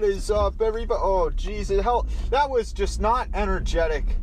What 0.00 0.08
is 0.08 0.30
up, 0.30 0.62
everybody? 0.62 0.98
Oh, 0.98 1.28
Jesus, 1.28 1.82
hell, 1.82 2.06
that 2.30 2.48
was 2.48 2.72
just 2.72 3.02
not 3.02 3.28
energetic. 3.34 4.16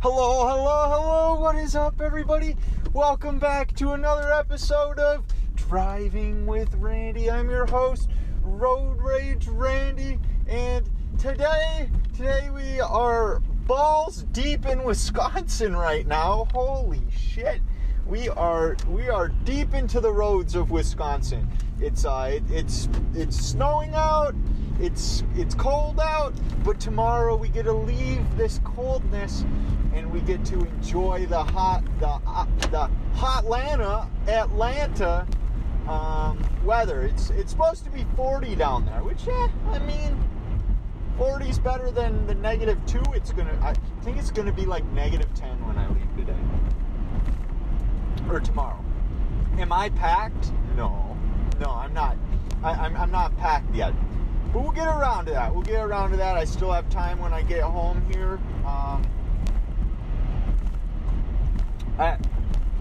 Hello, 0.00 0.46
hello, 0.46 0.88
hello. 0.88 1.40
What 1.40 1.56
is 1.56 1.74
up, 1.74 2.00
everybody? 2.00 2.54
Welcome 2.92 3.40
back 3.40 3.74
to 3.78 3.94
another 3.94 4.32
episode 4.32 5.00
of 5.00 5.24
Driving 5.56 6.46
with 6.46 6.72
Randy. 6.76 7.28
I'm 7.28 7.50
your 7.50 7.66
host, 7.66 8.10
Road 8.42 9.02
Rage 9.02 9.48
Randy, 9.48 10.20
and 10.46 10.88
today, 11.18 11.90
today 12.16 12.50
we 12.54 12.78
are 12.80 13.40
balls 13.66 14.22
deep 14.30 14.66
in 14.66 14.84
Wisconsin 14.84 15.74
right 15.74 16.06
now. 16.06 16.46
Holy 16.52 17.02
shit 17.10 17.60
we 18.08 18.28
are 18.30 18.74
we 18.88 19.08
are 19.10 19.28
deep 19.28 19.74
into 19.74 20.00
the 20.00 20.10
roads 20.10 20.54
of 20.54 20.70
Wisconsin. 20.70 21.46
It's 21.78 22.04
uh, 22.04 22.30
it, 22.32 22.42
it's 22.50 22.88
it's 23.14 23.36
snowing 23.36 23.94
out. 23.94 24.34
It's 24.80 25.24
it's 25.34 25.54
cold 25.56 25.98
out, 25.98 26.34
but 26.64 26.78
tomorrow 26.78 27.36
we 27.36 27.48
get 27.48 27.64
to 27.64 27.72
leave 27.72 28.24
this 28.36 28.60
coldness 28.62 29.44
and 29.92 30.12
we 30.12 30.20
get 30.20 30.44
to 30.46 30.60
enjoy 30.60 31.26
the 31.26 31.42
hot 31.42 31.82
the 31.98 32.20
uh, 32.26 32.46
the 32.70 32.88
Atlanta 34.28 35.26
um, 35.88 36.38
weather. 36.64 37.02
It's 37.02 37.30
it's 37.30 37.50
supposed 37.50 37.84
to 37.84 37.90
be 37.90 38.06
40 38.14 38.54
down 38.54 38.86
there, 38.86 39.02
which 39.02 39.26
yeah, 39.26 39.48
I 39.72 39.80
mean 39.80 40.16
40 41.16 41.48
is 41.48 41.58
better 41.58 41.90
than 41.90 42.26
the 42.28 42.36
negative 42.36 42.78
two. 42.86 43.02
It's 43.14 43.32
gonna 43.32 43.58
I 43.60 43.74
think 44.04 44.16
it's 44.16 44.30
gonna 44.30 44.52
be 44.52 44.64
like 44.64 44.84
negative 44.92 45.32
10 45.34 45.66
when 45.66 45.76
I 45.76 45.88
leave 45.88 46.16
today 46.16 46.38
or 48.30 48.38
tomorrow. 48.38 48.84
Am 49.58 49.72
I 49.72 49.88
packed? 49.90 50.52
No, 50.76 51.16
no, 51.58 51.70
I'm 51.70 51.92
not. 51.92 52.16
I, 52.62 52.70
I'm, 52.72 52.96
I'm 52.96 53.10
not 53.10 53.36
packed 53.38 53.74
yet. 53.74 53.92
But 54.52 54.62
we'll 54.62 54.72
get 54.72 54.88
around 54.88 55.26
to 55.26 55.32
that. 55.32 55.52
We'll 55.52 55.62
get 55.62 55.82
around 55.82 56.10
to 56.12 56.16
that. 56.16 56.36
I 56.36 56.44
still 56.44 56.72
have 56.72 56.88
time 56.88 57.18
when 57.18 57.34
I 57.34 57.42
get 57.42 57.62
home 57.62 58.02
here. 58.10 58.40
Um, 58.64 59.02
I, 61.98 62.16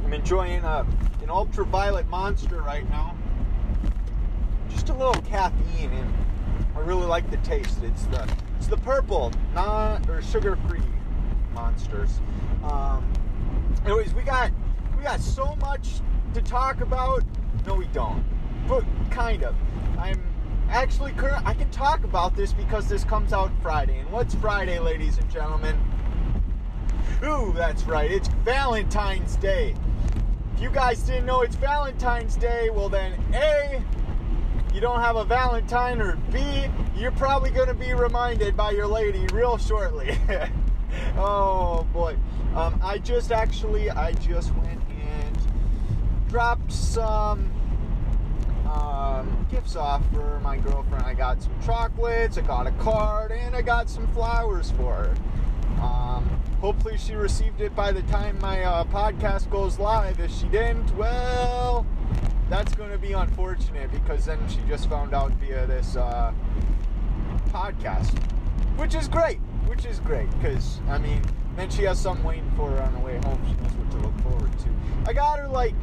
I'm 0.06 0.14
enjoying 0.14 0.64
a, 0.64 0.86
an 1.22 1.30
ultraviolet 1.30 2.08
monster 2.08 2.62
right 2.62 2.90
now. 2.90 3.16
Just 4.70 4.90
a 4.90 4.94
little 4.94 5.22
caffeine, 5.23 5.92
and 5.92 6.14
I 6.76 6.80
really 6.80 7.06
like 7.06 7.30
the 7.30 7.38
taste. 7.38 7.80
It's 7.84 8.04
the 8.06 8.28
it's 8.58 8.68
the 8.68 8.78
purple, 8.78 9.34
non 9.54 10.10
or 10.10 10.22
sugar-free 10.22 10.82
monsters. 11.54 12.22
Um, 12.64 13.12
anyways, 13.86 14.14
we 14.14 14.22
got 14.22 14.52
we 14.98 15.04
got 15.04 15.20
so 15.20 15.56
much 15.58 16.00
to 16.34 16.42
talk 16.42 16.80
about. 16.80 17.23
No, 17.66 17.73
we 17.76 17.88
don't. 17.88 18.23
But 18.68 18.86
kind 19.12 19.44
of. 19.44 19.56
Actually. 20.70 21.14
I 21.46 21.54
can 21.54 21.70
talk 21.72 22.04
about 22.04 22.36
this 22.36 22.54
because 22.54 22.88
this 22.88 23.04
comes 23.04 23.34
out 23.34 23.52
Friday. 23.62 24.00
And 24.00 24.12
what's 24.12 24.36
Friday, 24.36 24.80
ladies 24.80 25.18
and 25.18 25.30
gentlemen? 25.32 25.78
Ooh, 27.23 27.54
that's 27.56 27.84
right. 27.84 28.12
It's 28.12 28.28
Valentine's 28.28 29.36
Day. 29.38 29.73
If 30.56 30.62
you 30.62 30.70
guys 30.70 31.02
didn't 31.02 31.26
know 31.26 31.42
it's 31.42 31.56
Valentine's 31.56 32.36
Day, 32.36 32.70
well 32.70 32.90
then, 32.90 33.14
A, 33.34 33.82
you 34.73 34.82
don't 34.82 35.00
have 35.00 35.16
a 35.16 35.23
Valentine, 35.26 36.02
or 36.02 36.16
B, 36.32 36.66
you're 36.95 37.12
probably 37.12 37.50
going 37.50 37.68
to 37.68 37.73
be 37.73 37.94
reminded 37.94 38.56
by 38.56 38.72
your 38.72 38.88
lady 38.88 39.26
real 39.34 39.58
shortly. 39.58 40.18
oh 41.18 41.88
boy. 41.94 42.18
Um, 42.56 42.80
I 42.84 42.98
just 42.98 43.32
actually, 43.32 43.90
I 43.90 44.14
just 44.14 44.54
went 44.56 44.82
and 44.90 45.38
dropped 46.28 46.72
some 46.72 47.52
um, 48.72 49.48
gifts 49.50 49.76
off 49.76 50.04
for 50.11 50.39
my 50.42 50.58
girlfriend. 50.58 51.04
I 51.04 51.14
got 51.14 51.42
some 51.42 51.54
chocolates, 51.64 52.38
I 52.38 52.42
got 52.42 52.67
a 52.67 52.72
card, 52.72 53.32
and 53.32 53.55
I 53.55 53.61
got 53.61 53.89
some 53.89 54.08
flowers 54.14 54.72
for 54.72 54.94
her. 54.94 55.16
Um, 55.82 56.30
hopefully, 56.60 56.98
she 56.98 57.14
received 57.14 57.61
it 57.61 57.76
by 57.76 57.92
the 57.92 58.02
time 58.04 58.38
my 58.39 58.64
uh, 58.64 58.83
podcast 58.86 59.50
goes 59.50 59.80
live. 59.80 60.20
If 60.20 60.33
she 60.33 60.48
didn't, 60.48 60.95
well, 60.95 61.86
that's 62.50 62.73
going 62.76 62.92
to 62.92 62.98
be 62.98 63.14
unfortunate 63.14 63.92
because 63.92 64.26
then 64.26 64.39
she 64.50 64.60
just 64.67 64.89
found 64.89 65.14
out 65.14 65.32
via 65.34 65.66
this 65.67 65.95
uh, 65.95 66.34
podcast, 67.49 68.17
which 68.78 68.95
is 68.95 69.08
great. 69.08 69.39
Which 69.67 69.86
is 69.86 69.99
great 69.99 70.30
because 70.32 70.80
I 70.88 70.98
mean, 70.98 71.22
then 71.55 71.70
she 71.70 71.84
has 71.84 71.99
something 71.99 72.26
waiting 72.26 72.52
for 72.55 72.70
her 72.72 72.82
on 72.82 72.94
the 72.94 72.99
way 72.99 73.17
home. 73.17 73.39
She 73.45 73.61
knows 73.61 73.73
what 73.73 73.92
to 73.92 73.98
look 73.98 74.22
forward 74.22 74.60
to. 74.60 74.70
I 75.05 75.14
got 75.14 75.39
her 75.39 75.48
like 75.48 75.76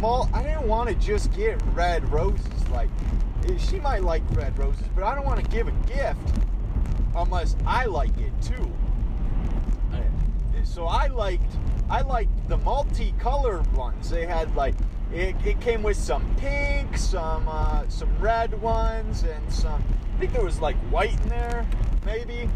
well, 0.00 0.30
I 0.32 0.42
didn't 0.42 0.68
want 0.68 0.88
to 0.88 0.94
just 0.94 1.32
get 1.32 1.60
red 1.74 2.10
roses. 2.12 2.68
Like, 2.70 2.90
she 3.58 3.80
might 3.80 4.02
like 4.02 4.22
red 4.32 4.58
roses, 4.58 4.84
but 4.94 5.04
I 5.04 5.14
don't 5.14 5.24
want 5.24 5.44
to 5.44 5.50
give 5.50 5.68
a 5.68 5.72
gift 5.86 6.20
unless 7.14 7.56
I 7.66 7.86
like 7.86 8.16
it 8.18 8.32
too. 8.40 8.72
So 10.64 10.86
I 10.86 11.08
liked, 11.08 11.58
I 11.90 12.00
liked 12.00 12.48
the 12.48 12.56
multicolored 12.56 13.70
ones. 13.74 14.08
They 14.08 14.24
had 14.24 14.54
like, 14.56 14.74
it, 15.12 15.34
it 15.44 15.60
came 15.60 15.82
with 15.82 15.98
some 15.98 16.24
pink, 16.36 16.96
some 16.96 17.46
uh, 17.46 17.86
some 17.88 18.08
red 18.18 18.58
ones, 18.62 19.24
and 19.24 19.52
some. 19.52 19.84
I 20.14 20.18
think 20.18 20.32
there 20.32 20.44
was 20.44 20.60
like 20.60 20.76
white 20.90 21.20
in 21.24 21.28
there, 21.28 21.66
maybe 22.06 22.48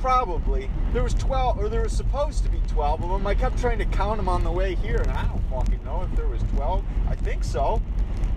probably. 0.00 0.68
There 0.94 1.02
was 1.02 1.14
12, 1.14 1.58
or 1.58 1.68
there 1.68 1.82
was 1.82 1.92
supposed 1.92 2.44
to 2.44 2.48
be 2.48 2.60
12 2.68 3.02
of 3.02 3.10
them. 3.10 3.26
I 3.26 3.34
kept 3.34 3.58
trying 3.58 3.78
to 3.78 3.84
count 3.84 4.16
them 4.16 4.28
on 4.28 4.44
the 4.44 4.52
way 4.52 4.76
here, 4.76 4.98
and 4.98 5.10
I 5.10 5.24
don't 5.24 5.42
fucking 5.50 5.84
know 5.84 6.02
if 6.02 6.16
there 6.16 6.28
was 6.28 6.40
12. 6.54 6.84
I 7.08 7.16
think 7.16 7.42
so. 7.42 7.82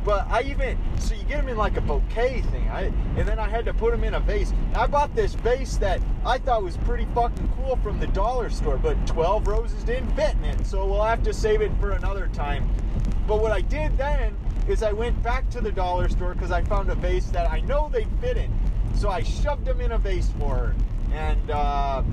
But 0.03 0.25
I 0.27 0.41
even, 0.41 0.75
so 0.97 1.13
you 1.13 1.23
get 1.25 1.37
them 1.37 1.49
in 1.49 1.57
like 1.57 1.77
a 1.77 1.81
bouquet 1.81 2.41
thing, 2.41 2.67
I, 2.69 2.85
and 3.15 3.27
then 3.27 3.37
I 3.37 3.47
had 3.47 3.63
to 3.65 3.75
put 3.75 3.91
them 3.91 4.03
in 4.03 4.15
a 4.15 4.19
vase. 4.19 4.53
I 4.73 4.87
bought 4.87 5.15
this 5.15 5.35
vase 5.35 5.77
that 5.77 6.01
I 6.25 6.39
thought 6.39 6.63
was 6.63 6.77
pretty 6.77 7.05
fucking 7.13 7.47
cool 7.57 7.75
from 7.75 7.99
the 7.99 8.07
dollar 8.07 8.49
store, 8.49 8.77
but 8.77 9.05
12 9.05 9.47
roses 9.47 9.83
didn't 9.83 10.09
fit 10.15 10.33
in 10.37 10.45
it, 10.45 10.65
so 10.65 10.83
we'll 10.87 11.03
have 11.03 11.21
to 11.25 11.35
save 11.35 11.61
it 11.61 11.71
for 11.79 11.91
another 11.91 12.27
time. 12.33 12.67
But 13.27 13.39
what 13.39 13.51
I 13.51 13.61
did 13.61 13.95
then 13.99 14.35
is 14.67 14.81
I 14.81 14.93
went 14.93 15.21
back 15.21 15.47
to 15.51 15.61
the 15.61 15.71
dollar 15.71 16.09
store 16.09 16.33
because 16.33 16.49
I 16.49 16.63
found 16.63 16.89
a 16.89 16.95
vase 16.95 17.27
that 17.27 17.51
I 17.51 17.59
know 17.59 17.87
they 17.87 18.07
fit 18.19 18.35
in. 18.35 18.51
So 18.95 19.09
I 19.09 19.21
shoved 19.21 19.65
them 19.65 19.79
in 19.79 19.91
a 19.91 19.99
vase 19.99 20.31
for 20.39 20.55
her 20.55 20.75
and 21.11 21.51
uh, 21.51 22.03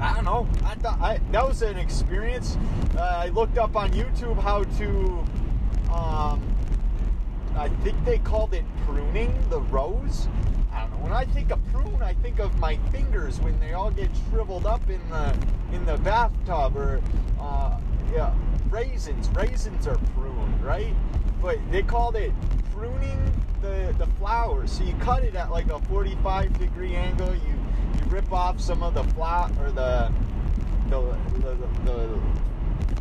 I 0.00 0.14
don't 0.14 0.24
know. 0.24 0.48
I 0.64 0.74
thought 0.76 0.98
I, 1.00 1.20
that 1.30 1.46
was 1.46 1.60
an 1.60 1.76
experience. 1.76 2.56
Uh, 2.96 3.00
I 3.00 3.28
looked 3.28 3.58
up 3.58 3.76
on 3.76 3.90
YouTube 3.90 4.40
how 4.40 4.64
to. 4.64 5.24
Um, 5.92 6.42
I 7.54 7.68
think 7.82 8.02
they 8.06 8.18
called 8.18 8.54
it 8.54 8.64
pruning 8.86 9.34
the 9.50 9.60
rose. 9.60 10.28
I 10.72 10.82
don't 10.82 10.92
know. 10.92 10.96
When 11.04 11.12
I 11.12 11.26
think 11.26 11.50
of 11.50 11.58
prune, 11.72 12.02
I 12.02 12.14
think 12.14 12.38
of 12.38 12.58
my 12.58 12.76
fingers 12.90 13.40
when 13.40 13.58
they 13.60 13.74
all 13.74 13.90
get 13.90 14.08
shriveled 14.30 14.64
up 14.64 14.88
in 14.88 15.00
the 15.10 15.36
in 15.72 15.84
the 15.84 15.98
bathtub, 15.98 16.76
or 16.76 17.02
uh, 17.38 17.78
yeah, 18.12 18.32
raisins. 18.70 19.28
Raisins 19.30 19.86
are 19.86 19.98
pruned, 20.14 20.64
right? 20.64 20.94
But 21.42 21.58
they 21.70 21.82
called 21.82 22.16
it 22.16 22.32
pruning 22.72 23.32
the 23.60 23.94
the 23.98 24.06
flowers. 24.18 24.72
So 24.72 24.84
you 24.84 24.94
cut 25.00 25.24
it 25.24 25.34
at 25.34 25.50
like 25.50 25.70
a 25.70 25.78
45 25.80 26.58
degree 26.58 26.94
angle. 26.94 27.34
You 27.34 27.54
rip 28.10 28.32
off 28.32 28.60
some 28.60 28.82
of 28.82 28.94
the 28.94 29.04
flat 29.14 29.50
or 29.60 29.70
the 29.70 30.12
the, 30.88 31.00
the, 31.38 31.54
the, 31.54 31.68
the 31.84 32.20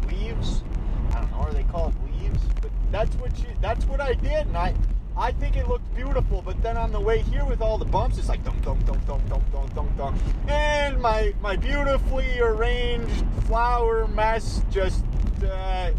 leaves. 0.07 0.63
I 1.11 1.21
don't 1.21 1.31
know, 1.31 1.37
are 1.37 1.51
they 1.51 1.63
called 1.63 1.93
leaves? 2.05 2.43
But 2.61 2.71
that's 2.91 3.15
what 3.15 3.37
you 3.39 3.47
that's 3.61 3.85
what 3.85 3.99
I 3.99 4.13
did, 4.13 4.47
and 4.47 4.57
I 4.57 4.75
I 5.17 5.31
think 5.31 5.57
it 5.57 5.67
looked 5.67 5.93
beautiful. 5.95 6.41
But 6.41 6.61
then 6.61 6.77
on 6.77 6.91
the 6.91 6.99
way 6.99 7.19
here 7.23 7.43
with 7.43 7.61
all 7.61 7.77
the 7.77 7.85
bumps, 7.85 8.17
it's 8.17 8.29
like 8.29 8.43
dum 8.43 8.59
dum 8.61 8.79
dum 8.85 8.99
dum 9.07 9.21
dum 9.27 9.41
dum 9.51 9.69
dum 9.75 9.89
dum, 9.97 10.19
and 10.47 11.01
my 11.01 11.33
my 11.41 11.55
beautifully 11.55 12.39
arranged 12.39 13.25
flower 13.45 14.07
mess 14.07 14.61
just 14.69 15.03
uh, 15.43 15.91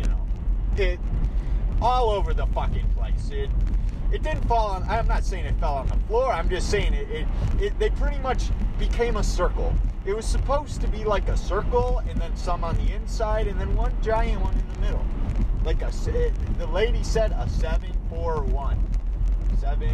you 0.00 0.08
know 0.08 0.26
it 0.76 0.98
all 1.80 2.10
over 2.10 2.32
the 2.32 2.46
fucking 2.46 2.88
place. 2.96 3.30
It 3.30 3.50
it 4.12 4.22
didn't 4.22 4.46
fall 4.48 4.68
on. 4.68 4.82
I'm 4.88 5.06
not 5.06 5.24
saying 5.24 5.44
it 5.44 5.54
fell 5.60 5.74
on 5.74 5.86
the 5.86 5.96
floor. 6.06 6.32
I'm 6.32 6.48
just 6.48 6.70
saying 6.70 6.94
it, 6.94 7.10
it, 7.10 7.26
it. 7.60 7.78
They 7.78 7.90
pretty 7.90 8.18
much 8.18 8.50
became 8.78 9.16
a 9.16 9.24
circle. 9.24 9.74
It 10.06 10.14
was 10.14 10.24
supposed 10.24 10.80
to 10.80 10.88
be 10.88 11.04
like 11.04 11.28
a 11.28 11.36
circle, 11.36 12.00
and 12.08 12.18
then 12.20 12.34
some 12.36 12.64
on 12.64 12.76
the 12.76 12.94
inside, 12.94 13.46
and 13.46 13.60
then 13.60 13.74
one 13.76 13.92
giant 14.02 14.40
one 14.40 14.54
in 14.54 14.72
the 14.74 14.80
middle. 14.80 15.04
Like 15.64 15.82
a. 15.82 15.90
It, 16.06 16.32
the 16.58 16.66
lady 16.66 17.02
said 17.02 17.32
a 17.32 17.48
seven 17.48 17.92
four 18.08 18.44
one. 18.44 18.82
Seven 19.60 19.92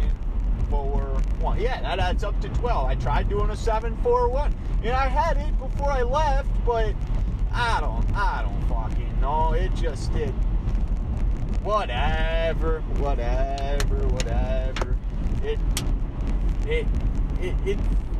four 0.69 1.01
one. 1.39 1.59
Yeah, 1.59 1.81
that 1.81 1.99
adds 1.99 2.23
up 2.23 2.39
to 2.41 2.49
twelve. 2.49 2.87
I 2.87 2.95
tried 2.95 3.27
doing 3.27 3.49
a 3.49 3.57
seven 3.57 3.97
four 3.97 4.29
one, 4.29 4.55
and 4.83 4.93
I 4.93 5.07
had 5.07 5.37
it 5.37 5.57
before 5.59 5.91
I 5.91 6.03
left, 6.03 6.49
but 6.65 6.93
I 7.51 7.81
don't. 7.81 8.05
I 8.15 8.43
don't 8.43 8.61
fucking 8.69 9.19
know. 9.19 9.53
It 9.53 9.73
just 9.75 10.13
did 10.13 10.33
whatever, 11.65 12.81
whatever, 12.99 14.07
whatever. 14.09 14.95
It, 15.43 15.59
it, 16.67 16.85
it, 17.41 17.55
it, 17.67 17.79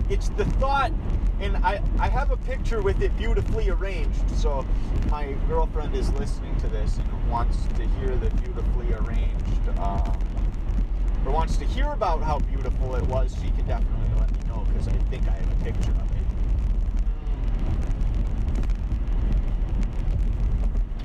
it's 0.09 0.29
the 0.29 0.45
thought, 0.45 0.91
and 1.39 1.55
I, 1.57 1.79
I 1.99 2.09
have 2.09 2.31
a 2.31 2.37
picture 2.37 2.81
with 2.81 3.03
it 3.03 3.15
beautifully 3.17 3.69
arranged. 3.69 4.29
So 4.35 4.65
my 5.11 5.33
girlfriend 5.47 5.95
is 5.95 6.11
listening 6.13 6.55
to 6.57 6.67
this 6.67 6.97
and 6.97 7.29
wants 7.29 7.57
to 7.77 7.87
hear 7.99 8.15
the 8.17 8.31
beautifully 8.41 8.91
arranged 8.93 9.79
um, 9.79 10.17
or 11.23 11.31
wants 11.31 11.57
to 11.57 11.65
hear 11.65 11.91
about 11.91 12.23
how 12.23 12.39
beautiful 12.39 12.95
it 12.95 13.03
was, 13.03 13.35
she 13.35 13.51
can 13.51 13.67
definitely 13.67 14.19
let 14.19 14.31
me 14.31 14.39
know 14.47 14.65
because 14.71 14.87
I 14.87 14.93
think 15.09 15.27
I 15.27 15.31
have 15.31 15.51
a 15.51 15.63
picture 15.63 15.91
of 15.91 16.11
it. 16.11 16.17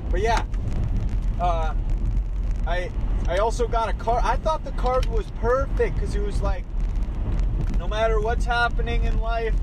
But 0.09 0.21
yeah, 0.21 0.43
uh, 1.39 1.73
I 2.67 2.91
I 3.27 3.37
also 3.37 3.67
got 3.67 3.89
a 3.89 3.93
card. 3.93 4.23
I 4.23 4.35
thought 4.35 4.63
the 4.65 4.71
card 4.71 5.05
was 5.05 5.25
perfect 5.39 5.95
because 5.95 6.15
it 6.15 6.21
was 6.21 6.41
like, 6.41 6.63
no 7.77 7.87
matter 7.87 8.19
what's 8.19 8.45
happening 8.45 9.03
in 9.03 9.19
life, 9.19 9.55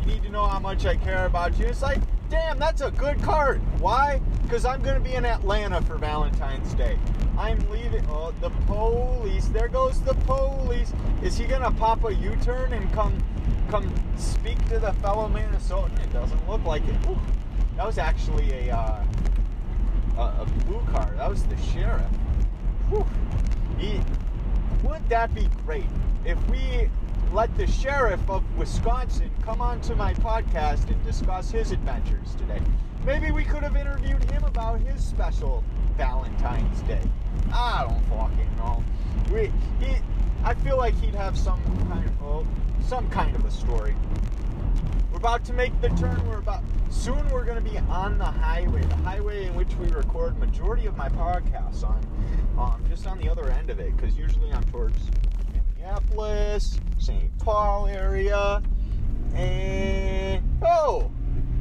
you 0.00 0.06
need 0.06 0.22
to 0.22 0.30
know 0.30 0.46
how 0.46 0.58
much 0.58 0.86
I 0.86 0.96
care 0.96 1.26
about 1.26 1.58
you. 1.58 1.66
It's 1.66 1.82
like, 1.82 2.00
damn, 2.30 2.58
that's 2.58 2.80
a 2.80 2.90
good 2.90 3.20
card. 3.22 3.60
Why? 3.80 4.20
Because 4.42 4.64
I'm 4.64 4.82
to 4.94 5.00
be 5.00 5.14
in 5.14 5.24
Atlanta 5.24 5.82
for 5.82 5.96
Valentine's 5.96 6.72
Day. 6.74 6.98
I'm 7.38 7.58
leaving. 7.70 8.04
Oh, 8.08 8.32
the 8.40 8.50
police. 8.66 9.46
There 9.48 9.68
goes 9.68 10.00
the 10.00 10.14
police. 10.14 10.92
Is 11.22 11.36
he 11.36 11.46
to 11.62 11.70
pop 11.72 12.04
a 12.04 12.14
U-turn 12.14 12.72
and 12.72 12.90
come 12.92 13.22
come 13.68 13.92
speak 14.16 14.64
to 14.68 14.78
the 14.78 14.92
fellow 14.94 15.28
Minnesotan? 15.28 16.00
It 16.02 16.12
doesn't 16.12 16.48
look 16.48 16.64
like 16.64 16.86
it. 16.86 16.94
Ooh, 17.08 17.18
that 17.76 17.84
was 17.84 17.98
actually 17.98 18.68
a, 18.68 18.76
uh, 18.76 19.04
a, 20.16 20.20
a 20.20 20.46
blue 20.66 20.80
car. 20.92 21.12
That 21.16 21.28
was 21.28 21.42
the 21.44 21.56
sheriff. 21.58 22.06
Whew. 22.88 23.06
He, 23.78 24.00
wouldn't 24.82 25.08
that 25.08 25.34
be 25.34 25.48
great 25.64 25.86
if 26.24 26.38
we 26.48 26.88
let 27.32 27.54
the 27.56 27.66
sheriff 27.66 28.20
of 28.28 28.44
Wisconsin 28.56 29.30
come 29.42 29.60
onto 29.60 29.94
my 29.94 30.14
podcast 30.14 30.88
and 30.88 31.04
discuss 31.04 31.50
his 31.50 31.72
adventures 31.72 32.34
today? 32.36 32.60
Maybe 33.04 33.30
we 33.32 33.44
could 33.44 33.62
have 33.62 33.76
interviewed 33.76 34.22
him 34.30 34.44
about 34.44 34.80
his 34.80 35.04
special 35.04 35.64
Valentine's 35.96 36.80
Day. 36.82 37.02
I 37.52 37.86
don't 37.88 38.04
fucking 38.06 38.56
know. 38.56 38.84
We, 39.32 39.52
he, 39.84 39.96
I 40.44 40.54
feel 40.54 40.76
like 40.76 40.94
he'd 41.00 41.14
have 41.14 41.36
some 41.36 41.60
kind 41.88 42.04
of, 42.04 42.22
oh, 42.22 42.46
some 42.86 43.08
kind 43.10 43.34
of 43.34 43.44
a 43.44 43.50
story. 43.50 43.96
We're 45.16 45.20
about 45.20 45.46
to 45.46 45.54
make 45.54 45.80
the 45.80 45.88
turn. 45.88 46.28
We're 46.28 46.40
about 46.40 46.62
soon. 46.90 47.26
We're 47.30 47.46
going 47.46 47.56
to 47.56 47.70
be 47.70 47.78
on 47.78 48.18
the 48.18 48.26
highway, 48.26 48.82
the 48.82 48.96
highway 48.96 49.46
in 49.46 49.54
which 49.54 49.74
we 49.76 49.86
record 49.86 50.38
majority 50.38 50.84
of 50.84 50.94
my 50.94 51.08
podcasts 51.08 51.84
on. 51.84 52.06
Um, 52.58 52.84
just 52.86 53.06
on 53.06 53.16
the 53.16 53.26
other 53.26 53.48
end 53.48 53.70
of 53.70 53.80
it, 53.80 53.96
because 53.96 54.18
usually 54.18 54.52
I'm 54.52 54.62
towards 54.64 54.98
Minneapolis, 55.54 56.78
St. 56.98 57.38
Paul 57.38 57.86
area, 57.86 58.62
and 59.34 60.44
oh, 60.60 61.10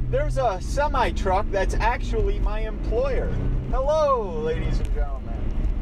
there's 0.10 0.38
a 0.38 0.60
semi 0.60 1.12
truck 1.12 1.46
that's 1.50 1.76
actually 1.76 2.40
my 2.40 2.60
employer. 2.60 3.32
Hello, 3.72 4.38
ladies 4.42 4.82
and 4.82 4.94
gentlemen. 4.94 5.34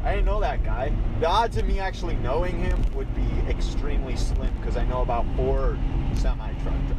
I 0.04 0.10
didn't 0.12 0.26
know 0.26 0.38
that 0.38 0.62
guy. 0.62 0.92
The 1.18 1.26
odds 1.26 1.56
of 1.56 1.66
me 1.66 1.80
actually 1.80 2.14
knowing 2.16 2.56
him 2.56 2.80
would 2.94 3.12
be 3.16 3.50
extremely 3.50 4.14
slim 4.14 4.54
because 4.60 4.76
I 4.76 4.84
know 4.84 5.02
about 5.02 5.26
four 5.34 5.76
semi 6.14 6.52
truck 6.62 6.86
drivers. 6.86 6.93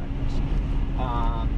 Um, 0.98 1.48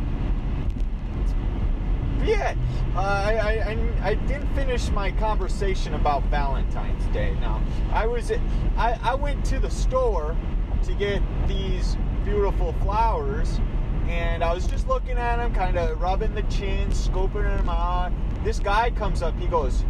yeah, 2.24 2.54
uh, 2.96 3.00
I, 3.00 3.72
I, 4.02 4.10
I 4.10 4.14
didn't 4.14 4.52
finish 4.54 4.90
my 4.90 5.12
conversation 5.12 5.94
about 5.94 6.24
Valentine's 6.24 7.04
Day. 7.06 7.34
Now, 7.40 7.62
I 7.92 8.06
was 8.06 8.32
I, 8.76 8.98
I 9.02 9.14
went 9.14 9.44
to 9.46 9.58
the 9.58 9.70
store 9.70 10.36
to 10.84 10.94
get 10.94 11.22
these 11.46 11.96
beautiful 12.24 12.72
flowers, 12.82 13.60
and 14.08 14.42
I 14.42 14.52
was 14.52 14.66
just 14.66 14.88
looking 14.88 15.16
at 15.16 15.36
them, 15.36 15.54
kind 15.54 15.78
of 15.78 16.00
rubbing 16.00 16.34
the 16.34 16.42
chin, 16.42 16.88
scoping 16.90 17.44
them 17.56 17.68
out. 17.68 18.12
This 18.44 18.58
guy 18.58 18.90
comes 18.90 19.22
up, 19.22 19.38
he 19.38 19.46
goes, 19.46 19.84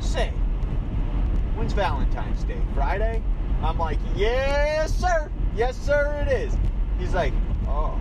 "Say, 0.00 0.30
when's 1.56 1.72
Valentine's 1.74 2.44
Day? 2.44 2.60
Friday?" 2.74 3.22
I'm 3.62 3.78
like, 3.78 3.98
"Yes, 4.16 4.94
sir. 4.94 5.30
Yes, 5.54 5.76
sir, 5.76 6.24
it 6.26 6.32
is." 6.32 6.56
He's 6.98 7.14
like, 7.14 7.34
"Oh." 7.66 8.00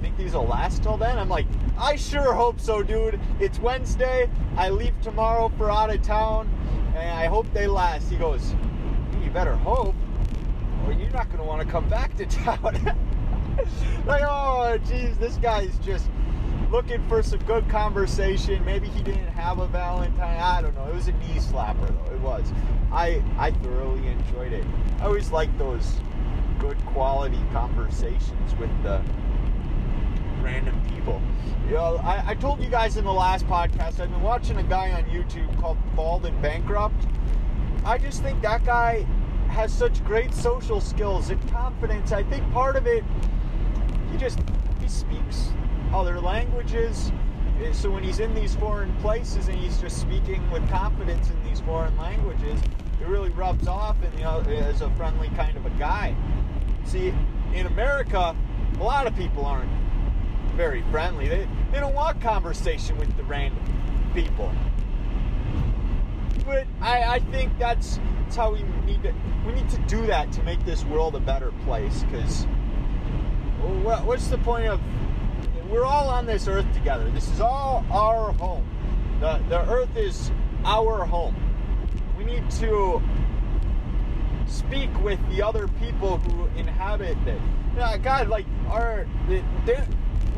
Think 0.00 0.16
these 0.16 0.34
will 0.34 0.46
last 0.46 0.82
till 0.82 0.96
then? 0.96 1.18
I'm 1.18 1.28
like, 1.28 1.46
I 1.76 1.96
sure 1.96 2.32
hope 2.32 2.60
so, 2.60 2.82
dude. 2.82 3.18
It's 3.40 3.58
Wednesday. 3.58 4.30
I 4.56 4.68
leave 4.70 4.98
tomorrow 5.00 5.50
for 5.56 5.70
out 5.70 5.90
of 5.90 6.02
town, 6.02 6.48
and 6.94 7.10
I 7.10 7.26
hope 7.26 7.52
they 7.52 7.66
last. 7.66 8.08
He 8.08 8.16
goes, 8.16 8.54
You 9.22 9.30
better 9.30 9.56
hope, 9.56 9.94
or 10.86 10.92
you're 10.92 11.10
not 11.10 11.26
going 11.28 11.38
to 11.38 11.44
want 11.44 11.62
to 11.62 11.68
come 11.68 11.88
back 11.88 12.16
to 12.16 12.26
town. 12.44 12.74
like, 14.06 14.22
oh, 14.22 14.78
jeez, 14.84 15.18
this 15.18 15.36
guy's 15.38 15.76
just 15.78 16.08
looking 16.70 17.06
for 17.08 17.22
some 17.22 17.40
good 17.40 17.68
conversation. 17.68 18.64
Maybe 18.64 18.88
he 18.88 19.02
didn't 19.02 19.26
have 19.28 19.58
a 19.58 19.66
Valentine. 19.66 20.40
I 20.40 20.62
don't 20.62 20.74
know. 20.76 20.86
It 20.88 20.94
was 20.94 21.08
a 21.08 21.12
knee 21.12 21.38
slapper, 21.38 21.88
though. 21.88 22.14
It 22.14 22.20
was. 22.20 22.52
I 22.92 23.22
I 23.36 23.50
thoroughly 23.50 24.06
enjoyed 24.06 24.52
it. 24.52 24.64
I 25.00 25.06
always 25.06 25.32
like 25.32 25.56
those 25.58 26.00
good 26.58 26.78
quality 26.86 27.40
conversations 27.52 28.54
with 28.58 28.70
the 28.82 29.02
random 30.48 30.80
people. 30.88 31.20
You 31.66 31.74
know, 31.74 31.96
I, 32.02 32.30
I 32.30 32.34
told 32.34 32.62
you 32.62 32.70
guys 32.70 32.96
in 32.96 33.04
the 33.04 33.12
last 33.12 33.46
podcast, 33.46 34.00
I've 34.00 34.10
been 34.10 34.22
watching 34.22 34.56
a 34.56 34.62
guy 34.62 34.92
on 34.92 35.04
YouTube 35.04 35.60
called 35.60 35.76
Bald 35.94 36.24
and 36.24 36.40
Bankrupt. 36.40 37.06
I 37.84 37.98
just 37.98 38.22
think 38.22 38.40
that 38.40 38.64
guy 38.64 39.06
has 39.50 39.72
such 39.72 40.02
great 40.04 40.32
social 40.32 40.80
skills 40.80 41.28
and 41.28 41.50
confidence. 41.50 42.12
I 42.12 42.22
think 42.22 42.50
part 42.50 42.76
of 42.76 42.86
it, 42.86 43.04
he 44.10 44.16
just 44.16 44.38
he 44.80 44.88
speaks 44.88 45.50
other 45.92 46.18
languages. 46.18 47.12
Eh, 47.62 47.72
so 47.72 47.90
when 47.90 48.02
he's 48.02 48.20
in 48.20 48.34
these 48.34 48.54
foreign 48.54 48.94
places 48.96 49.48
and 49.48 49.58
he's 49.58 49.78
just 49.78 50.00
speaking 50.00 50.50
with 50.50 50.66
confidence 50.70 51.28
in 51.28 51.42
these 51.44 51.60
foreign 51.60 51.96
languages, 51.98 52.58
it 53.00 53.06
really 53.06 53.30
rubs 53.30 53.68
off 53.68 53.96
and 54.02 54.14
you 54.14 54.24
know 54.24 54.40
as 54.40 54.80
a 54.80 54.88
friendly 54.92 55.28
kind 55.30 55.56
of 55.58 55.66
a 55.66 55.70
guy. 55.70 56.16
See, 56.84 57.12
in 57.52 57.66
America, 57.66 58.34
a 58.78 58.82
lot 58.82 59.06
of 59.06 59.14
people 59.14 59.44
aren't 59.44 59.70
very 60.58 60.82
friendly. 60.90 61.28
They, 61.28 61.46
they 61.70 61.78
don't 61.78 61.94
want 61.94 62.20
conversation 62.20 62.98
with 62.98 63.16
the 63.16 63.22
random 63.22 63.62
people. 64.12 64.52
But 66.44 66.66
I, 66.80 67.04
I 67.04 67.18
think 67.20 67.56
that's, 67.60 68.00
that's 68.22 68.34
how 68.34 68.54
we 68.54 68.64
need 68.84 69.04
to 69.04 69.14
we 69.46 69.52
need 69.52 69.68
to 69.70 69.78
do 69.82 70.04
that 70.06 70.32
to 70.32 70.42
make 70.42 70.62
this 70.64 70.84
world 70.84 71.14
a 71.14 71.20
better 71.20 71.52
place. 71.64 72.02
Because 72.02 72.42
what, 73.84 74.04
what's 74.04 74.26
the 74.26 74.38
point 74.38 74.66
of 74.66 74.80
we're 75.70 75.84
all 75.84 76.08
on 76.08 76.26
this 76.26 76.48
earth 76.48 76.66
together. 76.74 77.08
This 77.10 77.28
is 77.30 77.40
all 77.40 77.84
our 77.92 78.32
home. 78.32 78.66
The 79.20 79.40
the 79.48 79.60
earth 79.70 79.96
is 79.96 80.32
our 80.64 81.04
home. 81.04 81.36
We 82.16 82.24
need 82.24 82.50
to 82.52 83.00
speak 84.46 84.90
with 85.04 85.20
the 85.30 85.40
other 85.40 85.68
people 85.80 86.18
who 86.18 86.46
inhabit 86.58 87.16
it. 87.28 87.40
Yeah, 87.76 87.96
God, 87.98 88.28
like 88.28 88.46
our 88.68 89.06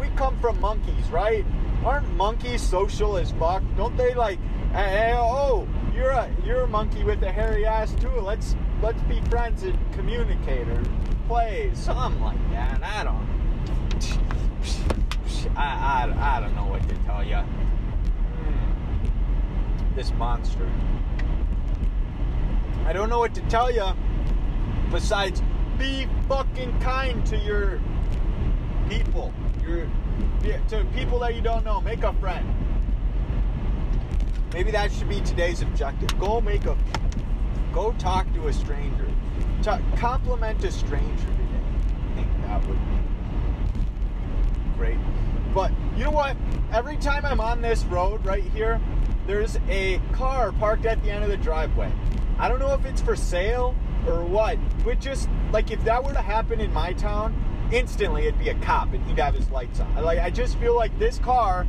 we 0.00 0.09
come 0.16 0.38
from 0.40 0.59
monkeys, 0.61 1.11
right? 1.11 1.45
Aren't 1.85 2.09
monkeys 2.16 2.62
social 2.62 3.19
as 3.19 3.33
fuck? 3.33 3.62
Don't 3.76 3.97
they 3.97 4.14
like? 4.14 4.38
Hey, 4.73 5.12
oh, 5.14 5.69
you're 5.95 6.11
a 6.11 6.30
you're 6.45 6.62
a 6.62 6.66
monkey 6.66 7.04
with 7.04 7.23
a 7.23 7.30
hairy 7.30 7.66
ass 7.66 7.95
too. 7.95 8.09
Let's 8.09 8.57
let's 8.83 9.02
be 9.02 9.21
friends 9.28 9.62
and 9.62 9.78
communicate 9.92 10.66
or 10.69 10.83
play 11.28 11.71
something 11.75 12.23
like 12.23 12.50
that. 12.52 12.83
I 12.83 13.04
don't. 13.04 13.28
I, 15.57 16.07
I, 16.14 16.37
I 16.37 16.40
don't 16.40 16.54
know 16.54 16.66
what 16.66 16.88
to 16.88 16.95
tell 17.04 17.25
you. 17.25 17.37
Hmm. 18.37 18.75
This 19.95 20.12
monster. 20.12 20.71
I 22.87 22.92
don't 22.92 23.11
know 23.11 23.19
what 23.19 23.35
to 23.35 23.42
tell 23.42 23.71
you 23.71 23.87
besides 24.90 25.42
be 25.78 26.09
fucking 26.28 26.78
kind 26.80 27.25
to 27.26 27.37
your 27.38 27.80
people. 28.88 29.33
Your 29.70 29.86
to 30.68 30.84
people 30.96 31.20
that 31.20 31.36
you 31.36 31.40
don't 31.40 31.64
know. 31.64 31.80
Make 31.80 32.02
a 32.02 32.12
friend. 32.14 32.44
Maybe 34.52 34.72
that 34.72 34.90
should 34.90 35.08
be 35.08 35.20
today's 35.20 35.62
objective. 35.62 36.18
Go 36.18 36.40
make 36.40 36.64
a 36.64 36.76
go 37.72 37.92
talk 37.92 38.32
to 38.34 38.48
a 38.48 38.52
stranger. 38.52 39.06
Compliment 39.96 40.64
a 40.64 40.72
stranger 40.72 41.26
today. 41.26 41.60
I 42.10 42.14
think 42.16 42.28
that 42.42 42.66
would 42.66 42.78
be 42.78 42.98
great. 44.76 44.98
But 45.54 45.70
you 45.96 46.04
know 46.04 46.10
what? 46.10 46.36
Every 46.72 46.96
time 46.96 47.24
I'm 47.24 47.40
on 47.40 47.60
this 47.62 47.84
road 47.84 48.26
right 48.26 48.42
here, 48.42 48.80
there's 49.28 49.56
a 49.68 50.00
car 50.12 50.50
parked 50.50 50.84
at 50.84 51.00
the 51.04 51.10
end 51.10 51.22
of 51.22 51.30
the 51.30 51.36
driveway. 51.36 51.92
I 52.38 52.48
don't 52.48 52.58
know 52.58 52.74
if 52.74 52.84
it's 52.84 53.02
for 53.02 53.14
sale 53.14 53.76
or 54.08 54.24
what, 54.24 54.58
but 54.82 54.98
just 54.98 55.28
like 55.52 55.70
if 55.70 55.84
that 55.84 56.02
were 56.02 56.12
to 56.12 56.22
happen 56.22 56.60
in 56.60 56.72
my 56.72 56.92
town, 56.94 57.34
instantly 57.72 58.26
it'd 58.26 58.38
be 58.38 58.48
a 58.48 58.54
cop 58.60 58.92
and 58.92 59.04
he'd 59.06 59.18
have 59.18 59.34
his 59.34 59.50
lights 59.50 59.80
on. 59.80 59.94
Like 60.02 60.18
I 60.18 60.30
just 60.30 60.58
feel 60.58 60.74
like 60.74 60.96
this 60.98 61.18
car 61.18 61.66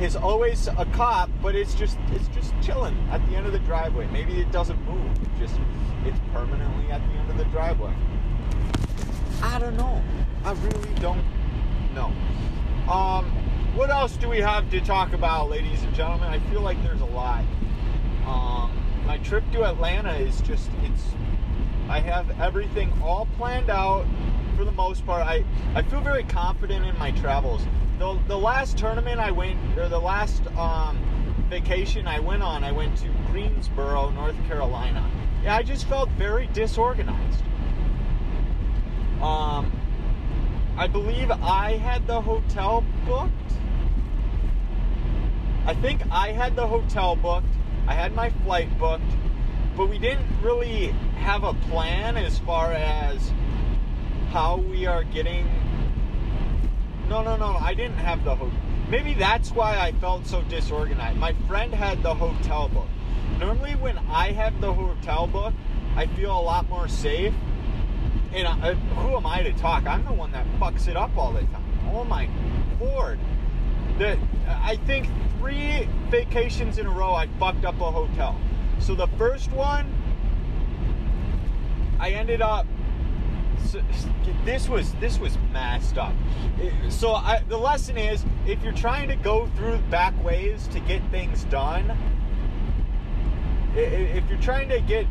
is 0.00 0.14
always 0.14 0.68
a 0.68 0.86
cop, 0.92 1.30
but 1.42 1.54
it's 1.54 1.74
just 1.74 1.98
it's 2.12 2.28
just 2.28 2.54
chilling 2.62 2.96
at 3.10 3.24
the 3.28 3.36
end 3.36 3.46
of 3.46 3.52
the 3.52 3.58
driveway. 3.60 4.06
Maybe 4.12 4.40
it 4.40 4.52
doesn't 4.52 4.80
move. 4.86 5.10
It 5.22 5.28
just 5.38 5.58
it's 6.04 6.18
permanently 6.32 6.90
at 6.90 7.00
the 7.00 7.18
end 7.18 7.30
of 7.30 7.38
the 7.38 7.44
driveway. 7.46 7.94
I 9.42 9.58
don't 9.58 9.76
know. 9.76 10.02
I 10.44 10.52
really 10.52 10.94
don't 11.00 11.24
know. 11.94 12.12
Um, 12.92 13.30
what 13.74 13.90
else 13.90 14.16
do 14.16 14.28
we 14.28 14.38
have 14.38 14.70
to 14.70 14.80
talk 14.80 15.12
about, 15.12 15.50
ladies 15.50 15.82
and 15.82 15.94
gentlemen? 15.94 16.28
I 16.28 16.38
feel 16.50 16.60
like 16.60 16.82
there's 16.82 17.00
a 17.00 17.06
lot. 17.06 17.44
Um, 18.26 18.72
my 19.06 19.18
trip 19.18 19.44
to 19.52 19.64
Atlanta 19.64 20.14
is 20.14 20.40
just 20.42 20.70
it's 20.82 21.02
I 21.88 22.00
have 22.00 22.38
everything 22.40 22.92
all 23.02 23.26
planned 23.36 23.70
out 23.70 24.04
for 24.58 24.64
the 24.64 24.72
most 24.72 25.06
part. 25.06 25.24
I, 25.24 25.44
I 25.76 25.82
feel 25.82 26.00
very 26.00 26.24
confident 26.24 26.84
in 26.84 26.98
my 26.98 27.12
travels. 27.12 27.64
The, 28.00 28.18
the 28.26 28.36
last 28.36 28.76
tournament 28.76 29.20
I 29.20 29.30
went, 29.30 29.56
or 29.78 29.88
the 29.88 30.00
last 30.00 30.44
um, 30.56 30.98
vacation 31.48 32.08
I 32.08 32.18
went 32.18 32.42
on, 32.42 32.64
I 32.64 32.72
went 32.72 32.98
to 32.98 33.08
Greensboro, 33.30 34.10
North 34.10 34.34
Carolina. 34.48 35.08
Yeah, 35.44 35.56
I 35.56 35.62
just 35.62 35.86
felt 35.86 36.10
very 36.10 36.48
disorganized. 36.48 37.40
Um, 39.22 39.70
I 40.76 40.88
believe 40.88 41.30
I 41.30 41.76
had 41.76 42.08
the 42.08 42.20
hotel 42.20 42.84
booked. 43.06 43.32
I 45.66 45.74
think 45.74 46.02
I 46.10 46.32
had 46.32 46.56
the 46.56 46.66
hotel 46.66 47.14
booked. 47.14 47.46
I 47.86 47.94
had 47.94 48.12
my 48.12 48.30
flight 48.44 48.76
booked, 48.76 49.04
but 49.76 49.88
we 49.88 50.00
didn't 50.00 50.26
really 50.42 50.88
have 51.16 51.44
a 51.44 51.54
plan 51.54 52.16
as 52.16 52.40
far 52.40 52.72
as 52.72 53.32
how 54.30 54.56
we 54.56 54.86
are 54.86 55.04
getting. 55.04 55.46
No, 57.08 57.22
no, 57.22 57.36
no. 57.36 57.56
I 57.56 57.74
didn't 57.74 57.96
have 57.96 58.24
the 58.24 58.34
hotel. 58.36 58.58
Maybe 58.88 59.14
that's 59.14 59.50
why 59.52 59.78
I 59.78 59.92
felt 59.92 60.26
so 60.26 60.42
disorganized. 60.42 61.18
My 61.18 61.34
friend 61.46 61.74
had 61.74 62.02
the 62.02 62.14
hotel 62.14 62.68
book. 62.68 62.88
Normally, 63.38 63.72
when 63.72 63.98
I 63.98 64.32
have 64.32 64.60
the 64.60 64.72
hotel 64.72 65.26
book, 65.26 65.54
I 65.96 66.06
feel 66.06 66.30
a 66.30 66.40
lot 66.40 66.68
more 66.68 66.88
safe. 66.88 67.34
And 68.32 68.46
I, 68.46 68.70
uh, 68.70 68.74
who 68.74 69.16
am 69.16 69.26
I 69.26 69.42
to 69.42 69.52
talk? 69.54 69.86
I'm 69.86 70.04
the 70.04 70.12
one 70.12 70.32
that 70.32 70.46
fucks 70.58 70.88
it 70.88 70.96
up 70.96 71.16
all 71.16 71.32
the 71.32 71.40
time. 71.40 71.64
Oh 71.92 72.04
my 72.04 72.28
lord! 72.80 73.18
The, 73.98 74.18
I 74.46 74.76
think 74.86 75.08
three 75.38 75.88
vacations 76.10 76.78
in 76.78 76.86
a 76.86 76.90
row 76.90 77.14
I 77.14 77.26
fucked 77.38 77.64
up 77.64 77.80
a 77.80 77.90
hotel. 77.90 78.38
So 78.80 78.94
the 78.94 79.06
first 79.18 79.50
one, 79.52 79.86
I 81.98 82.10
ended 82.10 82.42
up. 82.42 82.66
This 84.44 84.68
was 84.68 84.92
this 84.94 85.18
was 85.18 85.36
messed 85.52 85.98
up. 85.98 86.14
So 86.88 87.12
I, 87.12 87.42
the 87.48 87.58
lesson 87.58 87.96
is, 87.98 88.24
if 88.46 88.62
you're 88.62 88.72
trying 88.72 89.08
to 89.08 89.16
go 89.16 89.46
through 89.56 89.78
back 89.90 90.14
ways 90.24 90.66
to 90.68 90.80
get 90.80 91.02
things 91.10 91.44
done, 91.44 91.96
if 93.74 94.28
you're 94.28 94.40
trying 94.40 94.68
to 94.70 94.80
get 94.80 95.06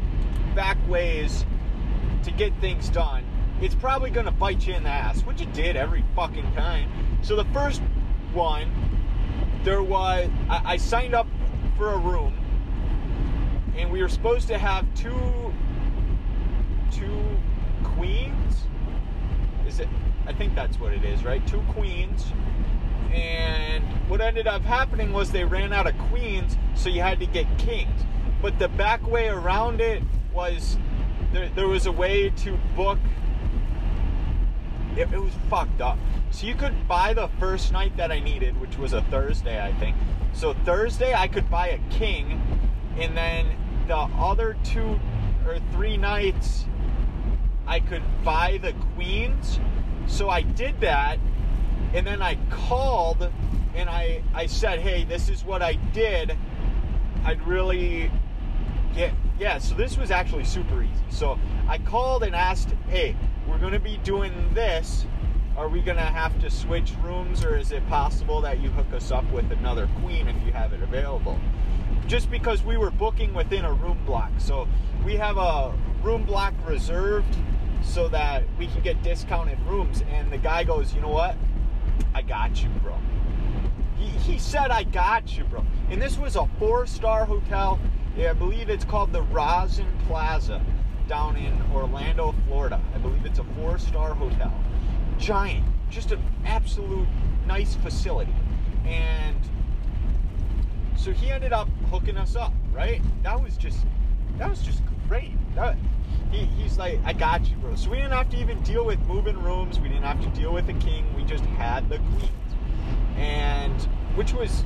back 0.55 0.77
ways 0.87 1.45
to 2.23 2.31
get 2.31 2.51
things 2.59 2.89
done, 2.89 3.23
it's 3.61 3.75
probably 3.75 4.11
to 4.25 4.31
bite 4.31 4.65
you 4.67 4.73
in 4.73 4.83
the 4.83 4.89
ass, 4.89 5.21
which 5.21 5.41
it 5.41 5.53
did 5.53 5.75
every 5.75 6.03
fucking 6.15 6.51
time. 6.53 6.89
So 7.21 7.35
the 7.35 7.45
first 7.45 7.81
one, 8.33 8.71
there 9.63 9.83
was 9.83 10.29
I, 10.49 10.73
I 10.73 10.77
signed 10.77 11.13
up 11.13 11.27
for 11.77 11.93
a 11.93 11.97
room, 11.97 12.33
and 13.75 13.91
we 13.91 14.01
were 14.01 14.09
supposed 14.09 14.47
to 14.47 14.57
have 14.57 14.85
two 14.95 15.13
queens. 17.83 18.63
I 20.25 20.33
think 20.33 20.55
that's 20.55 20.79
what 20.79 20.93
it 20.93 21.03
is, 21.03 21.23
right? 21.23 21.45
Two 21.47 21.61
queens. 21.73 22.25
And 23.13 23.83
what 24.09 24.21
ended 24.21 24.47
up 24.47 24.61
happening 24.61 25.13
was 25.13 25.31
they 25.31 25.45
ran 25.45 25.73
out 25.73 25.87
of 25.87 25.97
queens, 26.09 26.57
so 26.75 26.89
you 26.89 27.01
had 27.01 27.19
to 27.19 27.25
get 27.25 27.45
kings. 27.57 28.01
But 28.41 28.59
the 28.59 28.67
back 28.67 29.05
way 29.07 29.27
around 29.27 29.81
it 29.81 30.03
was 30.33 30.77
there, 31.33 31.49
there 31.49 31.67
was 31.67 31.85
a 31.85 31.91
way 31.91 32.29
to 32.29 32.57
book. 32.75 32.99
It, 34.95 35.11
it 35.11 35.21
was 35.21 35.33
fucked 35.49 35.81
up. 35.81 35.97
So 36.31 36.45
you 36.45 36.55
could 36.55 36.87
buy 36.87 37.13
the 37.13 37.29
first 37.39 37.71
night 37.71 37.95
that 37.97 38.11
I 38.11 38.19
needed, 38.19 38.59
which 38.59 38.77
was 38.77 38.93
a 38.93 39.01
Thursday, 39.03 39.63
I 39.63 39.73
think. 39.73 39.95
So 40.33 40.53
Thursday 40.65 41.13
I 41.13 41.27
could 41.27 41.49
buy 41.49 41.69
a 41.69 41.79
king, 41.89 42.41
and 42.99 43.15
then 43.15 43.47
the 43.87 43.95
other 43.95 44.57
two 44.63 44.99
or 45.47 45.59
three 45.71 45.97
nights 45.97 46.65
I 47.65 47.79
could 47.79 48.03
buy 48.23 48.59
the 48.61 48.73
queens. 48.97 49.59
So 50.07 50.29
I 50.29 50.41
did 50.41 50.81
that, 50.81 51.19
and 51.93 52.05
then 52.05 52.21
I 52.21 52.35
called 52.49 53.31
and 53.75 53.89
I 53.89 54.23
I 54.33 54.47
said, 54.47 54.79
"Hey, 54.79 55.03
this 55.03 55.29
is 55.29 55.45
what 55.45 55.61
I 55.61 55.73
did. 55.93 56.35
I'd 57.23 57.41
really 57.43 58.11
get 58.95 59.13
yeah." 59.39 59.59
So 59.59 59.75
this 59.75 59.97
was 59.97 60.09
actually 60.09 60.45
super 60.45 60.81
easy. 60.81 61.03
So 61.09 61.37
I 61.67 61.77
called 61.77 62.23
and 62.23 62.35
asked, 62.35 62.69
"Hey, 62.89 63.15
we're 63.47 63.59
going 63.59 63.73
to 63.73 63.79
be 63.79 63.97
doing 63.97 64.33
this. 64.55 65.05
Are 65.55 65.69
we 65.69 65.81
going 65.81 65.97
to 65.97 66.03
have 66.03 66.39
to 66.41 66.49
switch 66.49 66.93
rooms, 67.03 67.45
or 67.45 67.55
is 67.55 67.71
it 67.71 67.87
possible 67.89 68.41
that 68.41 68.59
you 68.59 68.69
hook 68.69 68.91
us 68.93 69.11
up 69.11 69.29
with 69.31 69.51
another 69.51 69.87
queen 70.01 70.27
if 70.27 70.43
you 70.43 70.51
have 70.53 70.73
it 70.73 70.81
available?" 70.81 71.39
Just 72.07 72.31
because 72.31 72.63
we 72.63 72.77
were 72.77 72.91
booking 72.91 73.33
within 73.33 73.63
a 73.65 73.73
room 73.73 73.99
block, 74.05 74.31
so 74.39 74.67
we 75.05 75.17
have 75.17 75.37
a 75.37 75.73
room 76.01 76.23
block 76.23 76.53
reserved 76.65 77.35
so 77.87 78.07
that 78.09 78.43
we 78.57 78.67
can 78.67 78.81
get 78.81 79.01
discounted 79.01 79.59
rooms. 79.61 80.03
And 80.11 80.31
the 80.31 80.37
guy 80.37 80.63
goes, 80.63 80.93
you 80.93 81.01
know 81.01 81.09
what? 81.09 81.35
I 82.13 82.21
got 82.21 82.61
you, 82.61 82.69
bro. 82.83 82.95
He, 83.97 84.05
he 84.05 84.37
said, 84.37 84.69
I 84.69 84.83
got 84.83 85.37
you, 85.37 85.43
bro. 85.45 85.65
And 85.89 86.01
this 86.01 86.17
was 86.17 86.35
a 86.35 86.47
four 86.59 86.85
star 86.85 87.25
hotel. 87.25 87.79
Yeah, 88.15 88.31
I 88.31 88.33
believe 88.33 88.69
it's 88.69 88.85
called 88.85 89.13
the 89.13 89.21
Rosen 89.23 89.87
Plaza 90.07 90.63
down 91.07 91.37
in 91.37 91.59
Orlando, 91.73 92.35
Florida. 92.45 92.81
I 92.93 92.97
believe 92.97 93.25
it's 93.25 93.39
a 93.39 93.43
four 93.43 93.79
star 93.79 94.13
hotel. 94.13 94.53
Giant, 95.17 95.65
just 95.89 96.11
an 96.11 96.21
absolute 96.45 97.07
nice 97.47 97.75
facility. 97.75 98.33
And 98.85 99.37
so 100.95 101.11
he 101.11 101.31
ended 101.31 101.53
up 101.53 101.69
hooking 101.89 102.17
us 102.17 102.35
up, 102.35 102.53
right? 102.73 103.01
That 103.23 103.41
was 103.41 103.57
just, 103.57 103.79
that 104.37 104.49
was 104.49 104.61
just 104.61 104.81
great. 105.07 105.31
That, 105.55 105.77
he, 106.31 106.45
he's 106.61 106.77
like, 106.77 106.99
I 107.05 107.13
got 107.13 107.49
you, 107.49 107.55
bro. 107.57 107.75
So 107.75 107.89
we 107.89 107.97
didn't 107.97 108.11
have 108.11 108.29
to 108.31 108.37
even 108.37 108.61
deal 108.63 108.85
with 108.85 108.99
moving 109.01 109.37
rooms. 109.41 109.79
We 109.79 109.89
didn't 109.89 110.03
have 110.03 110.21
to 110.21 110.29
deal 110.39 110.53
with 110.53 110.67
the 110.67 110.73
king. 110.73 111.05
We 111.15 111.23
just 111.23 111.45
had 111.45 111.89
the 111.89 111.97
queen. 111.97 112.31
And, 113.17 113.81
which 114.15 114.33
was, 114.33 114.63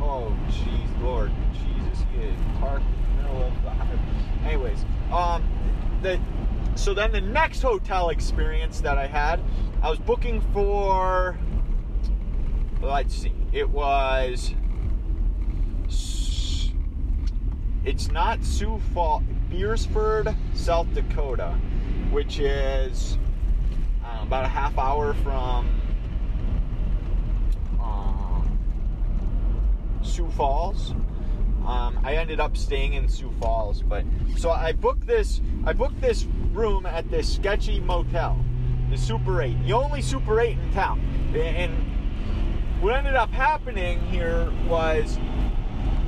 oh, 0.00 0.36
jeez, 0.48 1.02
Lord, 1.02 1.32
Jesus, 1.52 2.04
he 2.12 2.22
is 2.22 2.38
in 2.38 2.42
the 2.56 3.22
middle 3.22 3.42
of 3.42 3.62
the. 3.62 4.48
Anyways, 4.48 4.84
um, 5.12 5.44
the, 6.02 6.20
so 6.74 6.94
then 6.94 7.12
the 7.12 7.20
next 7.20 7.62
hotel 7.62 8.10
experience 8.10 8.80
that 8.80 8.96
I 8.96 9.06
had, 9.06 9.40
I 9.82 9.90
was 9.90 9.98
booking 9.98 10.40
for, 10.52 11.38
let's 12.80 13.14
see, 13.14 13.32
it 13.52 13.68
was, 13.68 14.54
it's 17.84 18.10
not 18.10 18.44
Sioux 18.44 18.80
Falls, 18.94 19.22
Beresford, 19.50 20.34
South 20.54 20.86
Dakota, 20.94 21.58
which 22.10 22.38
is 22.38 23.18
uh, 24.04 24.20
about 24.22 24.44
a 24.44 24.48
half 24.48 24.78
hour 24.78 25.14
from 25.14 25.68
um, 27.80 28.58
Sioux 30.02 30.28
Falls. 30.30 30.92
Um, 31.66 32.00
I 32.02 32.14
ended 32.14 32.40
up 32.40 32.56
staying 32.56 32.94
in 32.94 33.08
Sioux 33.08 33.32
Falls, 33.40 33.82
but 33.82 34.04
so 34.38 34.50
I 34.50 34.72
booked 34.72 35.06
this. 35.06 35.40
I 35.64 35.72
booked 35.72 36.00
this 36.00 36.26
room 36.52 36.86
at 36.86 37.10
this 37.10 37.32
sketchy 37.32 37.80
motel, 37.80 38.42
the 38.88 38.96
Super 38.96 39.42
8, 39.42 39.66
the 39.66 39.72
only 39.72 40.00
Super 40.00 40.40
8 40.40 40.58
in 40.58 40.72
town. 40.72 41.00
And 41.34 41.72
what 42.80 42.94
ended 42.94 43.14
up 43.14 43.30
happening 43.30 44.00
here 44.06 44.50
was 44.66 45.18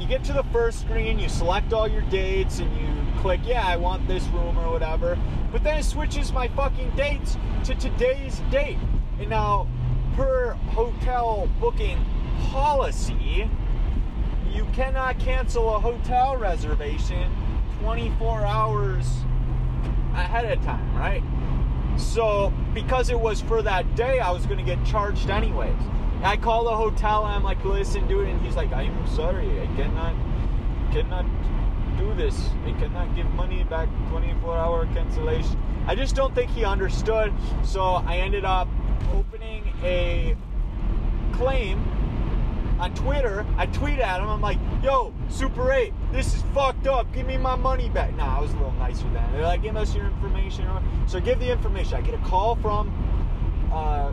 you 0.00 0.08
get 0.08 0.24
to 0.24 0.32
the 0.32 0.44
first 0.44 0.80
screen, 0.80 1.18
you 1.18 1.28
select 1.28 1.72
all 1.72 1.86
your 1.86 2.02
dates, 2.02 2.60
and 2.60 2.76
you 2.80 3.01
click, 3.22 3.40
yeah, 3.44 3.64
I 3.64 3.76
want 3.76 4.06
this 4.08 4.26
room 4.28 4.58
or 4.58 4.72
whatever. 4.72 5.16
But 5.52 5.62
then 5.62 5.78
it 5.78 5.84
switches 5.84 6.32
my 6.32 6.48
fucking 6.48 6.90
dates 6.96 7.36
to 7.64 7.74
today's 7.76 8.42
date. 8.50 8.78
And 9.20 9.30
now, 9.30 9.68
per 10.16 10.54
hotel 10.74 11.48
booking 11.60 12.04
policy, 12.50 13.48
you 14.52 14.66
cannot 14.72 15.20
cancel 15.20 15.76
a 15.76 15.78
hotel 15.78 16.36
reservation 16.36 17.32
24 17.80 18.44
hours 18.44 19.06
ahead 20.14 20.58
of 20.58 20.64
time, 20.64 20.96
right? 20.96 21.22
So, 21.96 22.52
because 22.74 23.08
it 23.08 23.18
was 23.18 23.40
for 23.40 23.62
that 23.62 23.94
day, 23.94 24.18
I 24.18 24.32
was 24.32 24.46
going 24.46 24.58
to 24.58 24.64
get 24.64 24.84
charged 24.84 25.30
anyways. 25.30 25.78
I 26.24 26.36
call 26.36 26.64
the 26.64 26.76
hotel 26.76 27.24
and 27.26 27.36
I'm 27.36 27.44
like, 27.44 27.64
listen, 27.64 28.10
it. 28.10 28.28
And 28.28 28.40
he's 28.40 28.56
like, 28.56 28.72
I'm 28.72 29.06
sorry, 29.06 29.60
I 29.60 29.66
cannot, 29.76 30.14
cannot 30.92 31.26
do 32.02 32.14
this. 32.14 32.50
I 32.66 32.72
cannot 32.72 33.14
give 33.14 33.26
money 33.34 33.64
back 33.64 33.88
24 34.10 34.56
hour 34.56 34.86
cancellation. 34.86 35.56
I 35.86 35.94
just 35.94 36.14
don't 36.14 36.34
think 36.34 36.50
he 36.50 36.64
understood. 36.64 37.32
So 37.64 37.82
I 37.82 38.16
ended 38.16 38.44
up 38.44 38.68
opening 39.12 39.72
a 39.82 40.36
claim 41.32 41.78
on 42.80 42.94
Twitter. 42.94 43.46
I 43.56 43.66
tweet 43.66 44.00
at 44.00 44.20
him. 44.20 44.28
I'm 44.28 44.40
like, 44.40 44.58
yo, 44.82 45.14
Super 45.28 45.72
8, 45.72 45.92
this 46.12 46.34
is 46.34 46.42
fucked 46.54 46.86
up. 46.86 47.12
Give 47.12 47.26
me 47.26 47.36
my 47.36 47.54
money 47.54 47.88
back. 47.88 48.14
Nah, 48.16 48.38
I 48.38 48.40
was 48.40 48.50
a 48.52 48.54
little 48.54 48.72
nicer 48.72 49.08
then. 49.12 49.32
They're 49.32 49.42
like, 49.42 49.62
give 49.62 49.76
us 49.76 49.94
your 49.94 50.06
information. 50.06 50.68
So 51.06 51.20
give 51.20 51.38
the 51.38 51.50
information. 51.50 51.94
I 51.94 52.00
get 52.00 52.14
a 52.14 52.24
call 52.24 52.56
from 52.56 52.90
uh, 53.72 54.12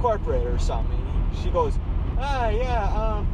corporate 0.00 0.46
or 0.46 0.58
something. 0.58 1.00
She 1.42 1.50
goes, 1.50 1.78
ah, 2.18 2.48
yeah, 2.48 2.84
um, 2.94 3.28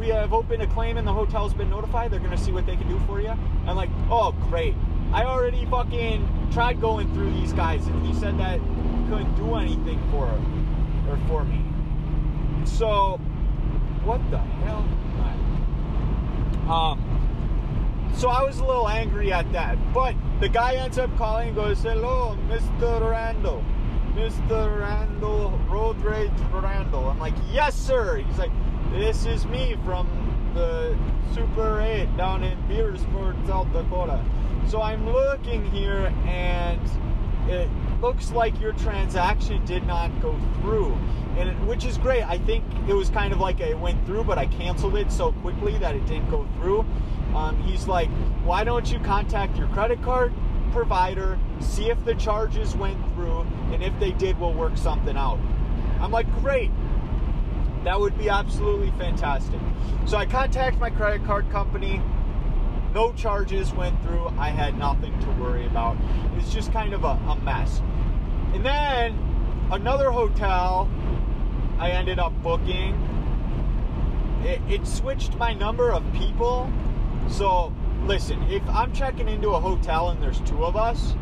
we 0.00 0.08
have 0.08 0.32
opened 0.32 0.62
a 0.62 0.66
claim 0.66 0.96
and 0.96 1.06
the 1.06 1.12
hotel's 1.12 1.52
been 1.52 1.68
notified. 1.68 2.10
They're 2.10 2.20
to 2.20 2.38
see 2.38 2.52
what 2.52 2.64
they 2.64 2.74
can 2.74 2.88
do 2.88 2.98
for 3.06 3.20
you. 3.20 3.28
I'm 3.66 3.76
like, 3.76 3.90
oh, 4.10 4.32
great. 4.48 4.74
I 5.12 5.24
already 5.24 5.66
fucking 5.66 6.48
tried 6.50 6.80
going 6.80 7.12
through 7.12 7.32
these 7.32 7.52
guys, 7.52 7.86
and 7.86 8.06
he 8.06 8.14
said 8.14 8.38
that 8.38 8.60
he 8.60 9.08
couldn't 9.10 9.34
do 9.34 9.56
anything 9.56 10.00
for 10.10 10.26
or 11.08 11.18
for 11.28 11.44
me. 11.44 11.62
So, 12.64 13.18
what 14.04 14.20
the 14.30 14.38
hell? 14.38 14.88
Um. 16.70 17.06
So 18.16 18.28
I 18.28 18.42
was 18.42 18.58
a 18.58 18.64
little 18.64 18.88
angry 18.88 19.32
at 19.32 19.50
that, 19.52 19.76
but 19.92 20.14
the 20.40 20.48
guy 20.48 20.74
ends 20.74 20.98
up 20.98 21.14
calling 21.16 21.48
and 21.48 21.56
goes, 21.56 21.82
"Hello, 21.82 22.38
Mr. 22.48 23.10
Randall." 23.10 23.64
Mr. 24.14 24.80
Randall, 24.80 25.58
Road 25.68 25.96
Rage 26.02 26.30
Randall. 26.52 27.08
I'm 27.08 27.20
like, 27.20 27.34
yes, 27.52 27.76
sir. 27.76 28.16
He's 28.16 28.38
like, 28.38 28.50
this 28.90 29.24
is 29.24 29.46
me 29.46 29.76
from 29.84 30.08
the 30.54 30.96
Super 31.34 31.80
8 31.80 32.16
down 32.16 32.42
in 32.42 32.58
Beresford, 32.66 33.36
South 33.46 33.72
Dakota. 33.72 34.22
So 34.68 34.82
I'm 34.82 35.08
looking 35.08 35.64
here 35.70 36.12
and 36.26 36.80
it 37.48 37.68
looks 38.00 38.32
like 38.32 38.60
your 38.60 38.72
transaction 38.72 39.64
did 39.64 39.86
not 39.86 40.10
go 40.20 40.38
through. 40.60 40.96
And 41.36 41.48
it, 41.48 41.54
which 41.60 41.84
is 41.84 41.98
great. 41.98 42.24
I 42.24 42.38
think 42.38 42.64
it 42.88 42.94
was 42.94 43.10
kind 43.10 43.32
of 43.32 43.40
like 43.40 43.60
it 43.60 43.78
went 43.78 44.04
through, 44.06 44.24
but 44.24 44.38
I 44.38 44.46
canceled 44.46 44.96
it 44.96 45.12
so 45.12 45.32
quickly 45.32 45.78
that 45.78 45.94
it 45.94 46.04
didn't 46.06 46.30
go 46.30 46.46
through. 46.56 46.84
Um, 47.34 47.56
he's 47.62 47.86
like, 47.86 48.10
why 48.44 48.64
don't 48.64 48.90
you 48.90 48.98
contact 48.98 49.56
your 49.56 49.68
credit 49.68 50.02
card 50.02 50.32
provider, 50.72 51.38
see 51.60 51.90
if 51.90 52.04
the 52.04 52.14
charges 52.14 52.74
went 52.76 52.98
through, 53.14 53.40
and 53.72 53.82
if 53.82 53.98
they 54.00 54.12
did, 54.12 54.38
we'll 54.38 54.52
work 54.52 54.76
something 54.76 55.16
out. 55.16 55.38
I'm 56.00 56.10
like, 56.10 56.32
great. 56.40 56.70
That 57.84 57.98
would 57.98 58.16
be 58.18 58.28
absolutely 58.28 58.90
fantastic. 58.98 59.60
So 60.06 60.16
I 60.16 60.26
contact 60.26 60.78
my 60.78 60.90
credit 60.90 61.24
card 61.24 61.50
company. 61.50 62.02
No 62.94 63.12
charges 63.12 63.72
went 63.72 64.00
through. 64.02 64.28
I 64.38 64.50
had 64.50 64.78
nothing 64.78 65.18
to 65.20 65.30
worry 65.40 65.66
about. 65.66 65.96
It's 66.36 66.52
just 66.52 66.72
kind 66.72 66.92
of 66.92 67.04
a, 67.04 67.18
a 67.28 67.38
mess. 67.42 67.80
And 68.52 68.64
then 68.64 69.18
another 69.70 70.10
hotel 70.10 70.90
I 71.78 71.90
ended 71.90 72.18
up 72.18 72.32
booking. 72.42 72.94
It, 74.44 74.60
it 74.68 74.86
switched 74.86 75.36
my 75.36 75.54
number 75.54 75.90
of 75.90 76.04
people. 76.12 76.70
So 77.28 77.72
listen, 78.04 78.42
if 78.50 78.62
I'm 78.68 78.92
checking 78.92 79.28
into 79.28 79.50
a 79.50 79.60
hotel 79.60 80.10
and 80.10 80.22
there's 80.22 80.40
two 80.40 80.64
of 80.64 80.76
us, 80.76 81.14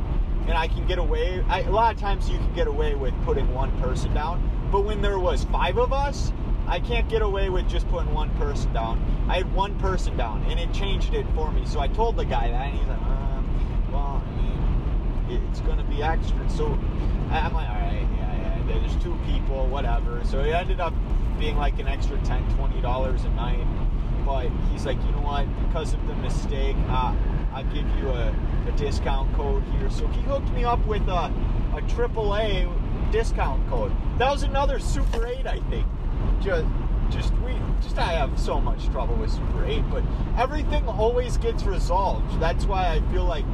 and 0.49 0.57
I 0.57 0.67
can 0.67 0.87
get 0.87 0.99
away, 0.99 1.45
I, 1.47 1.61
a 1.61 1.71
lot 1.71 1.95
of 1.95 2.00
times 2.00 2.31
you 2.31 2.38
can 2.38 2.55
get 2.55 2.67
away 2.67 2.95
with 2.95 3.12
putting 3.25 3.53
one 3.53 3.71
person 3.83 4.15
down. 4.15 4.69
But 4.73 4.85
when 4.85 5.03
there 5.03 5.19
was 5.19 5.45
five 5.45 5.77
of 5.77 5.93
us, 5.93 6.33
I 6.69 6.81
can't 6.81 7.09
get 7.09 7.23
away 7.23 7.49
with 7.49 7.69
just 7.69 7.89
putting 7.89 8.13
one 8.13 8.31
person 8.37 8.73
down. 8.73 9.03
I 9.29 9.37
had 9.37 9.53
one 9.55 9.79
person 9.79 10.17
down, 10.17 10.43
and 10.45 10.61
it 10.61 10.73
changed 10.73 11.15
it 11.15 11.27
for 11.35 11.51
me. 11.51 11.65
So 11.67 11.81
I 11.81 11.89
told 11.89 12.17
the 12.17 12.25
guy 12.25 12.51
that, 12.51 12.67
and 12.67 12.79
he's 12.79 12.87
like, 12.87 13.01
uh, 13.01 13.43
"Well, 13.91 14.23
I 14.25 15.29
mean, 15.29 15.43
it's 15.49 15.61
going 15.61 15.79
to 15.79 15.85
be 15.85 16.03
extra." 16.03 16.49
So 16.51 16.67
I'm 17.31 17.55
like, 17.55 17.69
"All 17.69 17.75
right, 17.75 18.07
yeah, 18.17 18.59
yeah. 18.67 18.81
There's 18.81 18.97
two 19.03 19.19
people, 19.27 19.67
whatever." 19.67 20.23
So 20.25 20.41
it 20.41 20.51
ended 20.51 20.81
up 20.81 20.93
being 21.39 21.57
like 21.57 21.79
an 21.79 21.89
extra 21.89 22.19
10 22.19 22.55
20 22.57 22.81
dollars 22.81 23.25
a 23.25 23.31
night 23.31 23.65
but 24.29 24.51
he's 24.71 24.85
like, 24.85 25.03
you 25.07 25.11
know 25.13 25.23
what? 25.23 25.47
Because 25.67 25.95
of 25.95 26.07
the 26.07 26.15
mistake, 26.17 26.77
uh, 26.91 27.15
I'll 27.55 27.65
give 27.73 27.89
you 27.97 28.11
a, 28.11 28.29
a, 28.69 28.73
discount 28.77 29.35
code 29.35 29.63
here. 29.79 29.89
So 29.89 30.07
he 30.09 30.21
hooked 30.21 30.51
me 30.51 30.65
up 30.65 30.85
with 30.87 31.01
a, 31.09 31.33
a 31.75 31.81
AAA 31.89 32.71
discount 33.11 33.67
code. 33.71 33.91
That 34.19 34.31
was 34.31 34.43
another 34.43 34.81
Super 34.81 35.27
8, 35.27 35.47
I 35.47 35.61
think. 35.71 35.87
Just, 36.41 36.67
just 37.11 37.33
we, 37.39 37.55
just 37.83 37.99
I 37.99 38.13
have 38.13 38.39
so 38.39 38.61
much 38.61 38.87
trouble 38.89 39.15
with 39.17 39.31
Super 39.31 39.65
8, 39.65 39.83
but 39.91 40.02
everything 40.37 40.87
always 40.89 41.37
gets 41.37 41.65
resolved. 41.65 42.41
That's 42.41 42.65
why 42.65 42.89
I 42.89 43.00
feel 43.13 43.25
like 43.25 43.45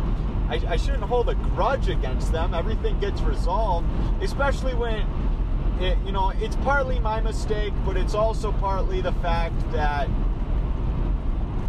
I, 0.48 0.60
I 0.68 0.76
shouldn't 0.76 1.04
hold 1.04 1.28
a 1.28 1.34
grudge 1.34 1.88
against 1.88 2.32
them. 2.32 2.54
Everything 2.54 2.98
gets 3.00 3.20
resolved, 3.22 3.86
especially 4.22 4.74
when. 4.74 5.06
It, 5.80 5.98
you 6.06 6.12
know, 6.12 6.28
it's 6.30 6.54
partly 6.54 7.00
my 7.00 7.20
mistake, 7.20 7.72
but 7.84 7.96
it's 7.96 8.14
also 8.14 8.52
partly 8.52 9.00
the 9.00 9.10
fact 9.14 9.58
that 9.72 10.08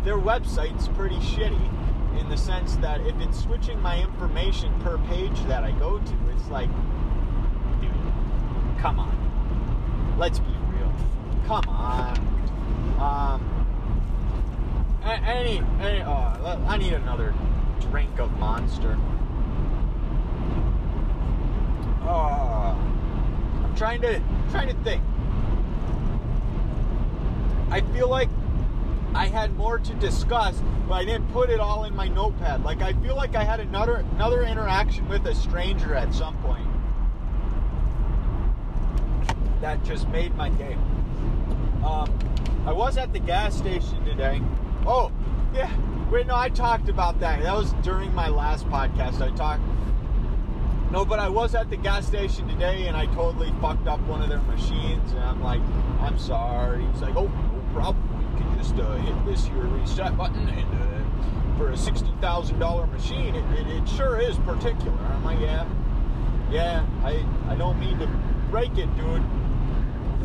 their 0.03 0.19
website's 0.19 0.88
pretty 0.89 1.15
shitty 1.15 2.19
in 2.19 2.29
the 2.29 2.38
sense 2.38 2.75
that 2.77 3.01
if 3.01 3.19
it's 3.19 3.39
switching 3.39 3.81
my 3.81 4.01
information 4.01 4.71
per 4.81 4.97
page 5.10 5.43
that 5.45 5.63
I 5.63 5.71
go 5.71 5.97
to, 5.97 6.13
it's 6.29 6.47
like, 6.49 6.69
dude, 7.81 7.91
come 8.79 8.99
on. 8.99 10.15
Let's 10.17 10.39
be. 10.39 10.54
Come 11.47 11.69
on. 11.69 12.17
Um, 12.99 13.65
any, 15.03 15.62
any 15.79 16.01
oh, 16.01 16.65
I 16.67 16.77
need 16.77 16.93
another 16.93 17.36
drink 17.79 18.19
of 18.19 18.31
Monster. 18.39 18.97
Oh, 22.01 22.75
I'm 23.63 23.75
trying 23.75 24.01
to 24.01 24.19
trying 24.49 24.69
to 24.69 24.84
think. 24.84 25.03
I 27.69 27.81
feel 27.93 28.10
like 28.10 28.29
I 29.13 29.27
had 29.27 29.55
more 29.55 29.77
to 29.77 29.93
discuss, 29.95 30.60
but 30.88 30.95
I 30.95 31.05
didn't 31.05 31.31
put 31.31 31.51
it 31.51 31.60
all 31.60 31.84
in 31.86 31.95
my 31.95 32.08
notepad. 32.08 32.63
Like 32.63 32.81
I 32.81 32.93
feel 32.93 33.15
like 33.15 33.36
I 33.36 33.43
had 33.43 33.60
another 33.60 34.03
another 34.15 34.43
interaction 34.43 35.08
with 35.08 35.27
a 35.27 35.36
stranger 35.36 35.93
at 35.93 36.12
some 36.12 36.36
point. 36.38 36.67
That 39.62 39.84
just 39.84 40.08
made 40.10 40.36
my 40.36 40.49
day. 40.49 40.75
Um, 41.85 42.11
I 42.65 42.71
was 42.71 42.97
at 42.97 43.13
the 43.13 43.19
gas 43.19 43.55
station 43.55 44.03
today. 44.05 44.41
Oh, 44.85 45.11
yeah. 45.53 45.71
Wait, 46.11 46.27
no, 46.27 46.35
I 46.35 46.49
talked 46.49 46.89
about 46.89 47.19
that. 47.19 47.41
That 47.43 47.55
was 47.55 47.73
during 47.83 48.13
my 48.13 48.27
last 48.27 48.67
podcast. 48.69 49.21
I 49.21 49.35
talked. 49.35 49.61
No, 50.91 51.05
but 51.05 51.19
I 51.19 51.29
was 51.29 51.55
at 51.55 51.69
the 51.69 51.77
gas 51.77 52.07
station 52.07 52.47
today 52.47 52.87
and 52.87 52.95
I 52.95 53.05
totally 53.07 53.53
fucked 53.61 53.87
up 53.87 53.99
one 54.01 54.21
of 54.21 54.29
their 54.29 54.41
machines. 54.41 55.11
And 55.11 55.21
I'm 55.21 55.43
like, 55.43 55.61
I'm 55.99 56.17
sorry. 56.17 56.85
He's 56.85 57.01
like, 57.01 57.15
oh, 57.15 57.27
no 57.27 57.73
problem 57.73 58.03
You 58.31 58.43
can 58.43 58.57
just 58.57 58.75
uh, 58.75 58.95
hit 58.95 59.25
this 59.25 59.45
here 59.45 59.63
reset 59.63 60.17
button 60.17 60.47
and 60.47 60.73
uh, 60.73 60.95
for 61.57 61.69
a 61.69 61.73
$60,000 61.73 62.91
machine, 62.91 63.35
it, 63.35 63.59
it, 63.59 63.67
it, 63.67 63.87
sure 63.89 64.19
is 64.19 64.37
particular. 64.39 64.97
I'm 64.97 65.23
like, 65.23 65.39
yeah, 65.39 65.67
yeah, 66.51 66.85
I, 67.03 67.25
I 67.47 67.55
don't 67.55 67.79
mean 67.79 67.97
to 67.99 68.07
break 68.51 68.77
it, 68.77 68.93
dude. 68.97 69.23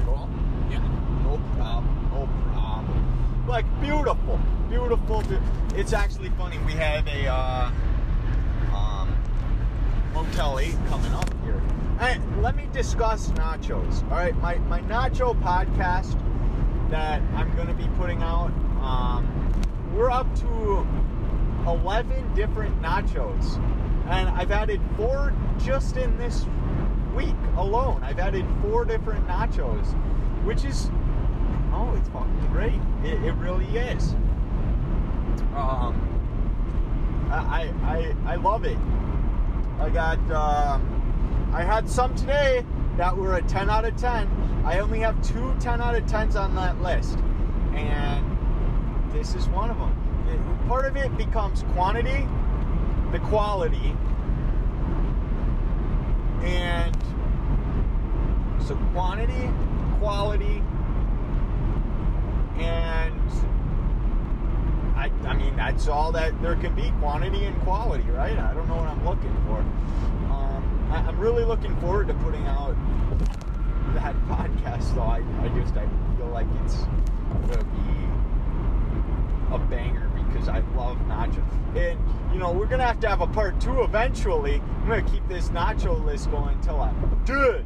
Well, 0.06 0.28
yeah, 0.70 0.78
no 1.22 1.40
problem, 1.56 2.10
no 2.12 2.28
problem. 2.52 3.39
Like, 3.50 3.80
beautiful, 3.80 4.38
beautiful. 4.68 5.24
It's 5.74 5.92
actually 5.92 6.30
funny. 6.38 6.56
We 6.58 6.72
have 6.74 7.04
a 7.08 7.26
uh, 7.26 7.72
um, 8.72 9.12
Motel 10.14 10.60
8 10.60 10.72
coming 10.86 11.12
up 11.12 11.28
here. 11.42 11.60
Hey, 11.98 12.20
let 12.40 12.54
me 12.54 12.68
discuss 12.72 13.30
nachos. 13.30 14.04
All 14.04 14.10
right, 14.10 14.36
my, 14.36 14.58
my 14.58 14.82
nacho 14.82 15.34
podcast 15.42 16.16
that 16.90 17.20
I'm 17.34 17.52
going 17.56 17.66
to 17.66 17.74
be 17.74 17.88
putting 17.98 18.22
out. 18.22 18.52
Um, 18.82 19.26
we're 19.96 20.12
up 20.12 20.32
to 20.42 20.86
11 21.66 22.32
different 22.36 22.80
nachos, 22.80 23.56
and 24.08 24.28
I've 24.28 24.52
added 24.52 24.80
four 24.96 25.34
just 25.58 25.96
in 25.96 26.16
this 26.18 26.46
week 27.16 27.34
alone. 27.56 28.00
I've 28.04 28.20
added 28.20 28.46
four 28.62 28.84
different 28.84 29.26
nachos, 29.26 29.86
which 30.44 30.64
is 30.64 30.88
oh, 31.80 31.94
it's 31.96 32.08
fucking 32.10 32.48
great. 32.52 32.80
It, 33.04 33.24
it 33.24 33.34
really 33.34 33.66
is. 33.76 34.12
Um, 35.54 36.06
I, 37.30 37.72
I 37.82 38.32
I 38.32 38.36
love 38.36 38.64
it. 38.64 38.78
I 39.78 39.88
got 39.88 40.18
uh, 40.30 40.78
I 41.52 41.62
had 41.62 41.88
some 41.88 42.14
today 42.14 42.64
that 42.96 43.16
were 43.16 43.36
a 43.36 43.42
10 43.42 43.70
out 43.70 43.84
of 43.84 43.96
10. 43.96 44.62
I 44.64 44.80
only 44.80 45.00
have 45.00 45.20
two 45.22 45.56
10 45.60 45.80
out 45.80 45.94
of 45.94 46.04
10s 46.04 46.38
on 46.38 46.54
that 46.56 46.80
list. 46.82 47.18
And 47.72 48.26
this 49.12 49.34
is 49.34 49.48
one 49.48 49.70
of 49.70 49.78
them. 49.78 49.96
Part 50.68 50.84
of 50.86 50.96
it 50.96 51.16
becomes 51.16 51.64
quantity, 51.72 52.28
the 53.10 53.18
quality, 53.20 53.96
and 56.42 56.96
so 58.60 58.76
quantity, 58.92 59.50
quality, 59.98 60.62
and 62.60 63.20
I, 64.96 65.10
I 65.26 65.34
mean 65.34 65.56
that's 65.56 65.88
all 65.88 66.12
that 66.12 66.40
there 66.42 66.56
can 66.56 66.74
be 66.74 66.90
quantity 67.00 67.44
and 67.44 67.60
quality, 67.62 68.04
right? 68.10 68.38
I 68.38 68.52
don't 68.52 68.68
know 68.68 68.76
what 68.76 68.88
I'm 68.88 69.04
looking 69.04 69.34
for. 69.46 69.58
Um, 70.32 70.88
I, 70.92 71.08
am 71.08 71.18
really 71.18 71.44
looking 71.44 71.74
forward 71.80 72.08
to 72.08 72.14
putting 72.14 72.46
out 72.46 72.76
that 73.94 74.14
podcast. 74.28 74.94
Though 74.94 75.02
I, 75.02 75.22
I 75.42 75.48
just 75.60 75.74
I 75.76 75.88
feel 76.16 76.28
like 76.28 76.46
it's 76.64 76.76
gonna 77.48 77.64
be 77.64 79.54
a 79.54 79.58
banger 79.58 80.10
because 80.28 80.48
I 80.48 80.60
love 80.76 80.98
nachos. 81.08 81.44
And 81.76 81.98
you 82.32 82.38
know 82.38 82.52
we're 82.52 82.66
gonna 82.66 82.86
have 82.86 83.00
to 83.00 83.08
have 83.08 83.22
a 83.22 83.26
part 83.26 83.60
two 83.60 83.82
eventually. 83.82 84.62
I'm 84.82 84.88
gonna 84.88 85.02
keep 85.02 85.26
this 85.28 85.48
nacho 85.48 86.04
list 86.04 86.30
going 86.30 86.56
until 86.56 86.80
I'm 86.80 87.22
good. 87.24 87.64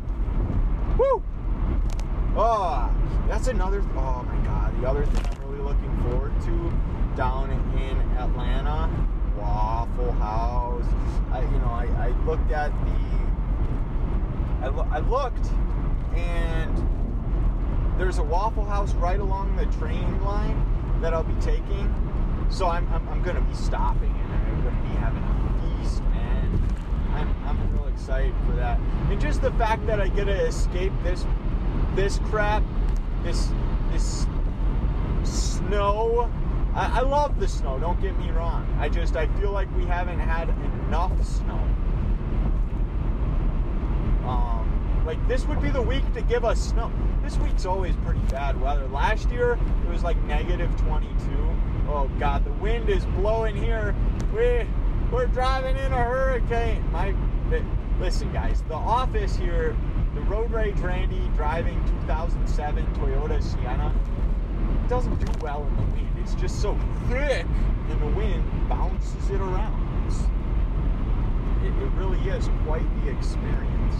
Woo! 0.96 1.22
Oh, 2.36 2.90
that's 3.28 3.46
another. 3.46 3.80
Oh 3.96 4.24
my 4.24 4.44
god, 4.44 4.80
the 4.80 4.88
other 4.88 5.06
thing 5.06 5.24
I'm 5.24 5.48
really 5.48 5.62
looking 5.62 6.02
forward 6.02 6.32
to 6.42 6.72
down 7.16 7.50
in 7.78 8.00
Atlanta 8.18 8.90
Waffle 9.38 10.12
House. 10.14 10.84
I, 11.30 11.42
you 11.42 11.58
know, 11.58 11.70
I, 11.70 11.86
I 11.96 12.08
looked 12.26 12.50
at 12.50 12.72
the. 12.86 12.94
I, 14.64 14.68
lo- 14.68 14.88
I 14.90 14.98
looked, 14.98 15.46
and 16.16 16.76
there's 17.98 18.18
a 18.18 18.22
Waffle 18.24 18.64
House 18.64 18.92
right 18.94 19.20
along 19.20 19.54
the 19.54 19.66
train 19.78 20.24
line 20.24 21.00
that 21.02 21.14
I'll 21.14 21.22
be 21.22 21.40
taking. 21.40 21.92
So 22.50 22.66
I'm, 22.66 22.92
I'm, 22.92 23.08
I'm 23.08 23.22
to 23.24 23.40
be 23.40 23.54
stopping 23.54 24.10
and 24.10 24.32
I'm 24.32 24.64
to 24.64 24.70
be 24.82 24.94
having 24.96 25.22
a 25.22 25.78
feast, 25.82 26.02
man. 26.02 26.68
I'm, 27.12 27.28
I'm 27.46 27.72
real 27.72 27.86
excited 27.86 28.34
for 28.46 28.56
that. 28.56 28.78
And 29.08 29.20
just 29.20 29.40
the 29.40 29.52
fact 29.52 29.86
that 29.86 30.00
I 30.00 30.08
get 30.08 30.24
to 30.24 30.46
escape 30.46 30.92
this 31.02 31.24
this 31.94 32.18
crap, 32.24 32.62
this 33.22 33.50
this 33.92 34.26
snow. 35.22 36.30
I, 36.74 36.98
I 36.98 37.00
love 37.02 37.38
the 37.38 37.48
snow. 37.48 37.78
Don't 37.78 38.00
get 38.00 38.18
me 38.18 38.30
wrong. 38.30 38.66
I 38.80 38.88
just 38.88 39.16
I 39.16 39.26
feel 39.38 39.52
like 39.52 39.74
we 39.76 39.84
haven't 39.84 40.18
had 40.18 40.48
enough 40.86 41.12
snow. 41.24 41.60
Um, 44.28 45.02
like 45.06 45.26
this 45.28 45.46
would 45.46 45.62
be 45.62 45.70
the 45.70 45.82
week 45.82 46.10
to 46.14 46.22
give 46.22 46.44
us 46.44 46.60
snow. 46.60 46.90
This 47.22 47.38
week's 47.38 47.64
always 47.66 47.94
pretty 48.04 48.20
bad 48.30 48.60
weather. 48.60 48.86
Last 48.88 49.30
year 49.30 49.58
it 49.84 49.88
was 49.88 50.02
like 50.02 50.20
negative 50.24 50.74
22. 50.82 51.10
Oh 51.88 52.10
God, 52.18 52.44
the 52.44 52.52
wind 52.52 52.88
is 52.88 53.04
blowing 53.06 53.54
here. 53.54 53.94
We 54.34 54.66
we're 55.12 55.26
driving 55.26 55.76
in 55.76 55.92
a 55.92 56.02
hurricane. 56.02 56.84
My 56.90 57.14
listen, 58.00 58.32
guys. 58.32 58.62
The 58.68 58.74
office 58.74 59.36
here, 59.36 59.76
the 60.14 60.20
road 60.22 60.50
rage 60.52 60.78
Randy 60.78 61.30
driving 61.36 61.82
2007 62.06 62.86
Toyota 62.94 63.42
Sienna 63.42 63.94
doesn't 64.88 65.24
do 65.24 65.32
well 65.40 65.66
in 65.66 65.76
the 65.76 65.82
wind. 65.94 66.10
It's 66.20 66.34
just 66.34 66.60
so 66.62 66.78
thick, 67.08 67.46
and 67.90 68.00
the 68.00 68.16
wind 68.16 68.44
bounces 68.68 69.30
it 69.30 69.40
around. 69.40 69.84
It, 71.64 71.68
it 71.82 71.90
really 71.92 72.20
is 72.28 72.50
quite 72.66 72.84
the 73.02 73.10
experience. 73.10 73.94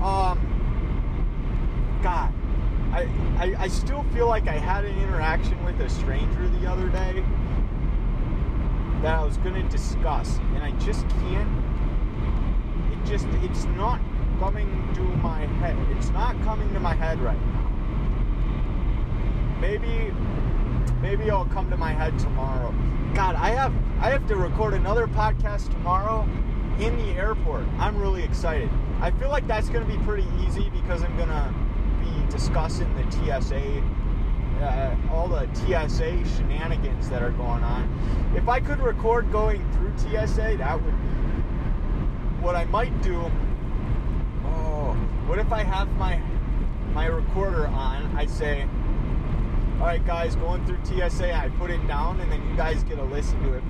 Um, 0.00 0.40
God, 2.02 2.32
I, 2.92 3.08
I, 3.38 3.54
I 3.58 3.68
still 3.68 4.02
feel 4.14 4.28
like 4.28 4.48
I 4.48 4.58
had 4.58 4.86
an 4.86 4.98
interaction 4.98 5.62
with 5.64 5.78
a 5.80 5.90
stranger 5.90 6.48
the 6.60 6.66
other 6.66 6.88
day 6.88 7.22
that 9.02 9.18
I 9.18 9.22
was 9.22 9.36
going 9.38 9.54
to 9.54 9.68
discuss, 9.68 10.38
and 10.54 10.62
I 10.62 10.70
just 10.78 11.06
can't. 11.08 11.64
It 12.92 13.04
just, 13.04 13.26
it's 13.42 13.64
not 13.76 14.00
coming 14.38 14.92
to 14.94 15.00
my 15.00 15.46
head. 15.46 15.76
It's 15.96 16.10
not 16.10 16.40
coming 16.42 16.72
to 16.74 16.80
my 16.80 16.94
head 16.94 17.18
right 17.20 17.40
now. 17.46 17.62
Maybe, 19.60 20.12
maybe 21.00 21.24
it'll 21.24 21.46
come 21.46 21.70
to 21.70 21.76
my 21.76 21.92
head 21.92 22.18
tomorrow. 22.18 22.74
God, 23.14 23.34
I 23.36 23.50
have, 23.50 23.72
I 24.00 24.10
have 24.10 24.26
to 24.28 24.36
record 24.36 24.74
another 24.74 25.06
podcast 25.06 25.70
tomorrow 25.70 26.28
in 26.78 26.96
the 26.98 27.12
airport. 27.12 27.64
I'm 27.78 27.96
really 27.96 28.22
excited. 28.22 28.68
I 29.00 29.10
feel 29.10 29.30
like 29.30 29.46
that's 29.46 29.70
going 29.70 29.86
to 29.86 29.90
be 29.90 30.02
pretty 30.04 30.26
easy 30.46 30.68
because 30.70 31.02
I'm 31.02 31.16
going 31.16 31.30
to 31.30 31.54
be 32.02 32.30
discussing 32.30 32.92
the 32.94 33.10
TSA, 33.10 33.82
uh, 34.60 34.96
all 35.10 35.28
the 35.28 35.48
TSA 35.54 36.24
shenanigans 36.36 37.08
that 37.08 37.22
are 37.22 37.30
going 37.30 37.62
on. 37.62 38.32
If 38.36 38.48
I 38.48 38.60
could 38.60 38.80
record 38.80 39.32
going 39.32 39.64
through 39.72 39.96
TSA, 39.96 40.56
that 40.58 40.82
would 40.82 40.92
be 40.92 41.26
what 42.42 42.54
I 42.54 42.66
might 42.66 43.02
do. 43.02 43.30
What 45.26 45.40
if 45.40 45.52
I 45.52 45.64
have 45.64 45.90
my 45.92 46.22
my 46.94 47.06
recorder 47.06 47.66
on? 47.66 48.14
I 48.16 48.26
say, 48.26 48.62
all 49.80 49.86
right, 49.86 50.04
guys, 50.06 50.36
going 50.36 50.64
through 50.64 50.78
TSA, 50.84 51.34
I 51.34 51.48
put 51.58 51.70
it 51.70 51.84
down, 51.88 52.20
and 52.20 52.30
then 52.30 52.48
you 52.48 52.56
guys 52.56 52.84
get 52.84 52.96
to 52.96 53.02
listen 53.02 53.42
to 53.42 53.54
it. 53.54 53.62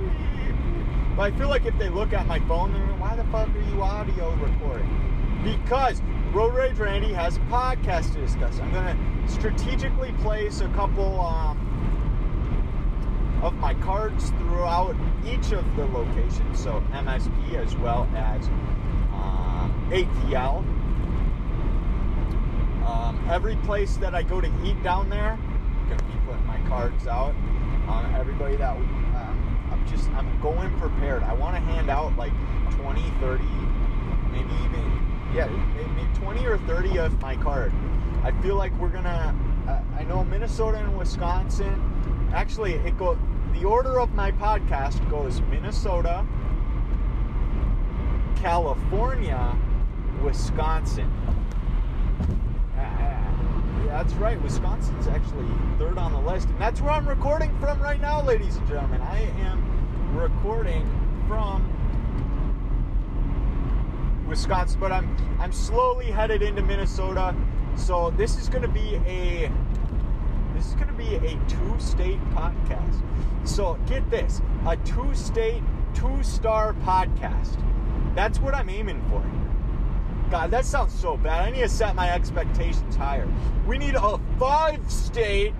But 1.16 1.22
I 1.22 1.30
feel 1.38 1.48
like 1.48 1.64
if 1.64 1.76
they 1.78 1.88
look 1.88 2.12
at 2.12 2.26
my 2.26 2.40
phone, 2.40 2.74
they're 2.74 2.86
like, 2.86 3.00
why 3.00 3.16
the 3.16 3.24
fuck 3.24 3.48
are 3.48 3.74
you 3.74 3.82
audio 3.82 4.34
recording? 4.34 5.40
Because 5.42 6.02
Road 6.32 6.54
Rage 6.54 6.76
Randy 6.76 7.14
has 7.14 7.38
a 7.38 7.40
podcast 7.40 8.12
to 8.12 8.20
discuss. 8.20 8.60
I'm 8.60 8.70
gonna 8.70 8.94
strategically 9.26 10.12
place 10.20 10.60
a 10.60 10.68
couple 10.68 11.20
um, 11.22 11.56
of 13.42 13.54
my 13.54 13.72
cards 13.74 14.28
throughout 14.30 14.94
each 15.24 15.52
of 15.52 15.64
the 15.76 15.86
locations, 15.86 16.62
so 16.62 16.82
MSP 16.92 17.54
as 17.54 17.74
well 17.76 18.06
as 18.14 18.46
um, 19.14 19.88
ATL. 19.90 20.75
Um, 22.87 23.27
every 23.29 23.57
place 23.57 23.96
that 23.96 24.14
I 24.14 24.22
go 24.22 24.40
to 24.40 24.51
eat 24.64 24.81
down 24.85 25.11
there, 25.11 25.33
I'm 25.33 25.88
gonna 25.88 26.03
be 26.05 26.18
putting 26.25 26.46
my 26.46 26.61
cards 26.68 27.07
out. 27.09 27.35
Everybody 28.14 28.57
that 28.57 28.77
um, 28.77 29.68
I'm 29.72 29.87
just 29.88 30.09
I'm 30.11 30.40
going 30.40 30.77
prepared. 30.79 31.22
I 31.25 31.33
want 31.33 31.55
to 31.57 31.61
hand 31.61 31.90
out 31.90 32.16
like 32.16 32.33
20, 32.70 33.03
30, 33.20 33.44
maybe 34.31 34.53
even 34.64 35.07
yeah, 35.35 35.49
maybe 35.75 36.09
20 36.14 36.46
or 36.46 36.59
30 36.59 36.99
of 36.99 37.20
my 37.20 37.37
card. 37.37 37.72
I 38.22 38.31
feel 38.42 38.57
like 38.57 38.72
we're 38.79 38.88
gonna. 38.88 39.35
Uh, 39.68 39.81
I 39.99 40.05
know 40.05 40.25
Minnesota 40.25 40.79
and 40.79 40.96
Wisconsin. 40.96 42.31
Actually, 42.33 42.75
it 42.75 42.96
go. 42.96 43.18
The 43.53 43.64
order 43.64 44.01
of 44.01 44.14
my 44.14 44.31
podcast 44.33 45.09
goes 45.11 45.40
Minnesota, 45.42 46.25
California, 48.37 49.57
Wisconsin. 50.22 51.12
That's 53.87 54.12
right. 54.14 54.40
Wisconsin's 54.42 55.07
actually 55.07 55.46
third 55.79 55.96
on 55.96 56.12
the 56.12 56.20
list, 56.20 56.49
and 56.49 56.61
that's 56.61 56.81
where 56.81 56.90
I'm 56.90 57.09
recording 57.09 57.57
from 57.59 57.81
right 57.81 58.01
now, 58.01 58.20
ladies 58.22 58.57
and 58.57 58.66
gentlemen. 58.68 59.01
I 59.01 59.20
am 59.40 60.16
recording 60.16 60.85
from 61.29 61.72
Wisconsin, 64.29 64.81
but 64.81 64.92
I'm 64.92 65.16
I'm 65.38 65.53
slowly 65.53 66.07
headed 66.07 66.42
into 66.42 66.62
Minnesota. 66.62 67.35
So 67.77 68.11
this 68.11 68.37
is 68.38 68.49
going 68.49 68.62
to 68.62 68.68
be 68.68 68.96
a 69.07 69.51
this 70.55 70.66
is 70.66 70.75
going 70.75 70.88
to 70.88 70.94
be 70.94 71.14
a 71.14 71.38
two-state 71.49 72.20
podcast. 72.31 73.03
So 73.44 73.79
get 73.87 74.09
this, 74.11 74.40
a 74.66 74.77
two-state, 74.79 75.62
two-star 75.94 76.72
podcast. 76.83 77.62
That's 78.14 78.40
what 78.40 78.55
I'm 78.55 78.68
aiming 78.68 79.03
for. 79.09 79.22
God, 80.30 80.50
that 80.50 80.64
sounds 80.64 80.92
so 80.92 81.16
bad. 81.16 81.46
I 81.46 81.50
need 81.50 81.60
to 81.60 81.68
set 81.68 81.94
my 81.94 82.10
expectations 82.12 82.96
higher. 82.96 83.28
We 83.66 83.78
need 83.78 83.94
a 83.94 84.18
five-state. 84.38 85.54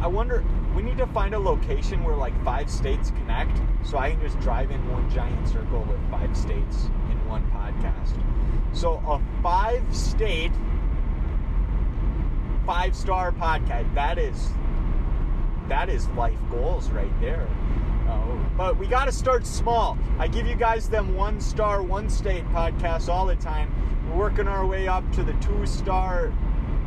I 0.00 0.06
wonder. 0.06 0.42
We 0.74 0.82
need 0.82 0.98
to 0.98 1.06
find 1.08 1.34
a 1.34 1.38
location 1.38 2.02
where 2.02 2.16
like 2.16 2.34
five 2.44 2.68
states 2.68 3.10
connect, 3.10 3.60
so 3.84 3.98
I 3.98 4.10
can 4.10 4.20
just 4.20 4.40
drive 4.40 4.70
in 4.70 4.90
one 4.90 5.08
giant 5.10 5.46
circle 5.46 5.82
with 5.82 6.00
five 6.10 6.36
states 6.36 6.86
in 7.10 7.28
one 7.28 7.48
podcast. 7.52 8.18
So 8.76 8.94
a 9.06 9.20
five-state, 9.42 10.52
five-star 12.66 13.32
podcast. 13.32 13.94
That 13.94 14.18
is 14.18 14.48
that 15.68 15.88
is 15.88 16.08
life 16.08 16.38
goals 16.50 16.90
right 16.90 17.20
there. 17.20 17.48
Uh, 18.14 18.38
but 18.56 18.78
we 18.78 18.86
got 18.86 19.06
to 19.06 19.12
start 19.12 19.46
small. 19.46 19.98
I 20.18 20.28
give 20.28 20.46
you 20.46 20.54
guys 20.54 20.88
them 20.88 21.14
one 21.14 21.40
star, 21.40 21.82
one 21.82 22.08
state 22.08 22.46
podcasts 22.48 23.08
all 23.08 23.26
the 23.26 23.36
time. 23.36 23.72
We're 24.08 24.16
working 24.16 24.48
our 24.48 24.66
way 24.66 24.86
up 24.88 25.10
to 25.12 25.22
the 25.22 25.32
two 25.34 25.66
star, 25.66 26.32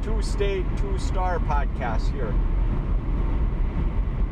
two 0.01 0.21
state, 0.21 0.65
two 0.77 0.97
star 0.97 1.39
podcasts 1.39 2.11
here. 2.11 2.33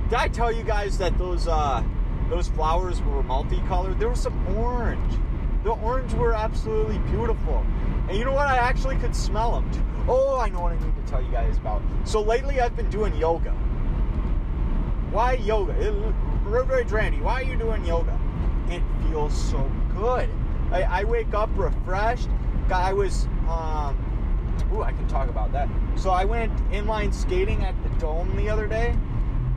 Did 0.09 0.19
I 0.19 0.27
tell 0.27 0.51
you 0.51 0.63
guys 0.63 0.97
that 0.99 1.17
those 1.17 1.47
uh, 1.47 1.83
those 2.29 2.47
flowers 2.47 3.01
were 3.01 3.23
multicolored? 3.23 3.99
There 3.99 4.09
was 4.09 4.21
some 4.21 4.57
orange. 4.57 5.13
The 5.63 5.71
orange 5.71 6.13
were 6.13 6.33
absolutely 6.33 6.99
beautiful. 6.99 7.65
And 8.07 8.17
you 8.17 8.23
know 8.23 8.33
what? 8.33 8.47
I 8.47 8.57
actually 8.57 8.97
could 8.97 9.15
smell 9.15 9.53
them. 9.53 10.05
Oh, 10.07 10.39
I 10.39 10.49
know 10.49 10.61
what 10.61 10.73
I 10.73 10.79
need 10.79 10.95
to 10.95 11.11
tell 11.11 11.23
you 11.23 11.31
guys 11.31 11.57
about. 11.57 11.81
So 12.03 12.21
lately 12.21 12.61
I've 12.61 12.75
been 12.75 12.89
doing 12.91 13.15
yoga. 13.15 13.51
Why 15.11 15.33
yoga? 15.33 15.73
Road 15.73 16.13
Rage 16.45 16.91
Randy, 16.91 17.21
why 17.21 17.41
are 17.41 17.43
you 17.43 17.55
doing 17.55 17.83
yoga? 17.85 18.17
It 18.69 18.81
feels 19.01 19.33
so 19.49 19.69
good. 19.95 20.29
I, 20.71 20.83
I 20.83 21.03
wake 21.03 21.33
up 21.33 21.49
refreshed. 21.55 22.29
I 22.71 22.93
was, 22.93 23.25
um, 23.49 23.97
ooh, 24.73 24.83
I 24.83 24.91
can 24.91 25.07
talk 25.07 25.27
about 25.29 25.51
that. 25.53 25.67
So 25.95 26.11
I 26.11 26.23
went 26.25 26.55
inline 26.71 27.13
skating 27.13 27.63
at 27.63 27.75
the 27.83 27.89
Dome 27.99 28.35
the 28.35 28.49
other 28.49 28.67
day, 28.67 28.95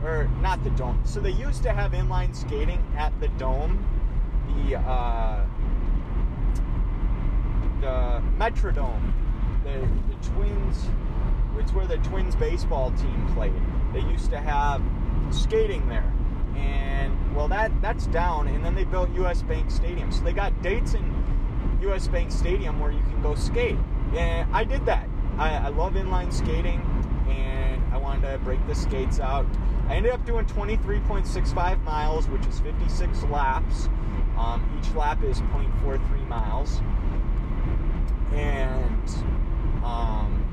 or 0.03 0.29
not 0.41 0.63
the 0.63 0.71
Dome. 0.71 0.99
So 1.05 1.19
they 1.19 1.31
used 1.31 1.63
to 1.63 1.71
have 1.71 1.91
inline 1.91 2.35
skating 2.35 2.83
at 2.97 3.17
the 3.19 3.27
Dome, 3.29 3.83
the 4.47 4.77
uh, 4.77 5.45
the 7.81 8.21
Metrodome, 8.37 9.13
the 9.63 9.87
the 10.09 10.29
Twins. 10.29 10.87
It's 11.57 11.73
where 11.73 11.87
the 11.87 11.97
Twins 11.97 12.35
baseball 12.35 12.91
team 12.91 13.27
played. 13.33 13.61
They 13.93 14.01
used 14.01 14.29
to 14.31 14.39
have 14.39 14.81
skating 15.31 15.87
there 15.89 16.13
and 16.59 17.35
well 17.35 17.47
that 17.47 17.71
that's 17.81 18.07
down 18.07 18.47
and 18.47 18.63
then 18.63 18.75
they 18.75 18.83
built 18.83 19.09
U.S. 19.15 19.41
Bank 19.41 19.71
Stadium 19.71 20.11
so 20.11 20.23
they 20.23 20.33
got 20.33 20.61
dates 20.61 20.93
in 20.93 21.79
U.S. 21.81 22.07
Bank 22.07 22.31
Stadium 22.31 22.79
where 22.79 22.91
you 22.91 23.01
can 23.01 23.21
go 23.21 23.35
skate 23.35 23.77
and 24.15 24.53
i 24.53 24.63
did 24.63 24.85
that 24.85 25.07
i, 25.37 25.55
I 25.55 25.67
love 25.69 25.93
inline 25.93 26.33
skating 26.33 26.81
and 27.29 27.93
I 27.93 27.97
wanted 27.97 28.31
to 28.31 28.37
break 28.39 28.65
the 28.67 28.75
skates 28.75 29.19
out. 29.19 29.45
I 29.87 29.95
ended 29.95 30.11
up 30.11 30.25
doing 30.25 30.45
23.65 30.45 31.83
miles, 31.83 32.27
which 32.27 32.45
is 32.45 32.59
56 32.59 33.23
laps. 33.23 33.89
Um, 34.37 34.63
each 34.79 34.93
lap 34.93 35.23
is 35.23 35.41
0.43 35.41 36.27
miles. 36.27 36.81
And 38.31 39.09
um, 39.83 40.45